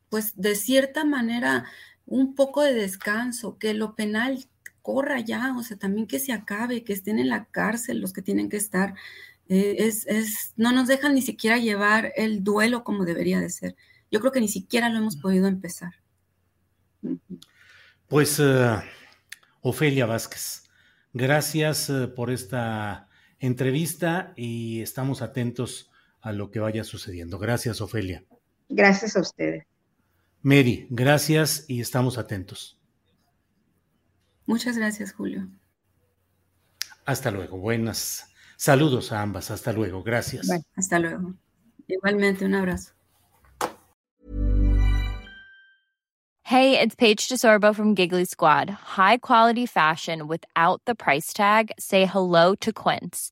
pues 0.07 0.31
de 0.37 0.55
cierta 0.55 1.03
manera, 1.03 1.65
un 2.05 2.33
poco 2.33 2.61
de 2.63 2.73
descanso, 2.73 3.57
que 3.57 3.73
lo 3.73 3.95
penal 3.95 4.47
corra 4.85 5.19
ya, 5.19 5.55
o 5.57 5.63
sea, 5.63 5.77
también 5.77 6.05
que 6.05 6.19
se 6.19 6.31
acabe, 6.31 6.83
que 6.83 6.93
estén 6.93 7.17
en 7.17 7.29
la 7.29 7.45
cárcel 7.45 7.99
los 7.99 8.13
que 8.13 8.21
tienen 8.21 8.49
que 8.49 8.57
estar. 8.57 8.93
Eh, 9.49 9.77
es, 9.79 10.05
es, 10.05 10.53
no 10.57 10.71
nos 10.71 10.87
dejan 10.87 11.15
ni 11.15 11.23
siquiera 11.23 11.57
llevar 11.57 12.13
el 12.15 12.43
duelo 12.43 12.83
como 12.83 13.03
debería 13.03 13.39
de 13.39 13.49
ser. 13.49 13.75
Yo 14.11 14.19
creo 14.19 14.31
que 14.31 14.41
ni 14.41 14.47
siquiera 14.47 14.89
lo 14.89 14.99
hemos 14.99 15.17
podido 15.17 15.47
empezar. 15.47 15.95
Pues, 18.07 18.39
uh, 18.39 18.79
Ofelia 19.61 20.05
Vázquez, 20.05 20.69
gracias 21.13 21.89
uh, 21.89 22.13
por 22.13 22.29
esta 22.29 23.09
entrevista 23.39 24.33
y 24.35 24.81
estamos 24.81 25.23
atentos 25.23 25.89
a 26.21 26.31
lo 26.31 26.51
que 26.51 26.59
vaya 26.59 26.83
sucediendo. 26.83 27.39
Gracias, 27.39 27.81
Ofelia. 27.81 28.23
Gracias 28.69 29.17
a 29.17 29.21
ustedes. 29.21 29.65
Mary, 30.43 30.85
gracias 30.91 31.65
y 31.67 31.81
estamos 31.81 32.19
atentos. 32.19 32.79
Muchas 34.45 34.77
gracias, 34.77 35.13
Julio. 35.13 35.47
Hasta 37.05 37.31
luego. 37.31 37.57
Buenas. 37.57 38.31
Saludos 38.57 39.11
a 39.11 39.21
ambas. 39.21 39.51
Hasta 39.51 39.73
luego. 39.73 40.03
Gracias. 40.03 40.49
hasta 40.75 40.99
luego. 40.99 41.33
Igualmente, 41.87 42.45
un 42.45 42.55
abrazo. 42.55 42.95
Hey, 46.43 46.79
it's 46.79 46.93
Paige 46.95 47.27
DeSorbo 47.27 47.73
from 47.73 47.95
Giggly 47.95 48.25
Squad. 48.25 48.69
High 48.69 49.17
quality 49.17 49.65
fashion 49.65 50.27
without 50.27 50.79
the 50.85 50.93
price 50.93 51.33
tag. 51.33 51.71
Say 51.79 52.05
hello 52.05 52.53
to 52.61 52.71
Quince. 52.71 53.31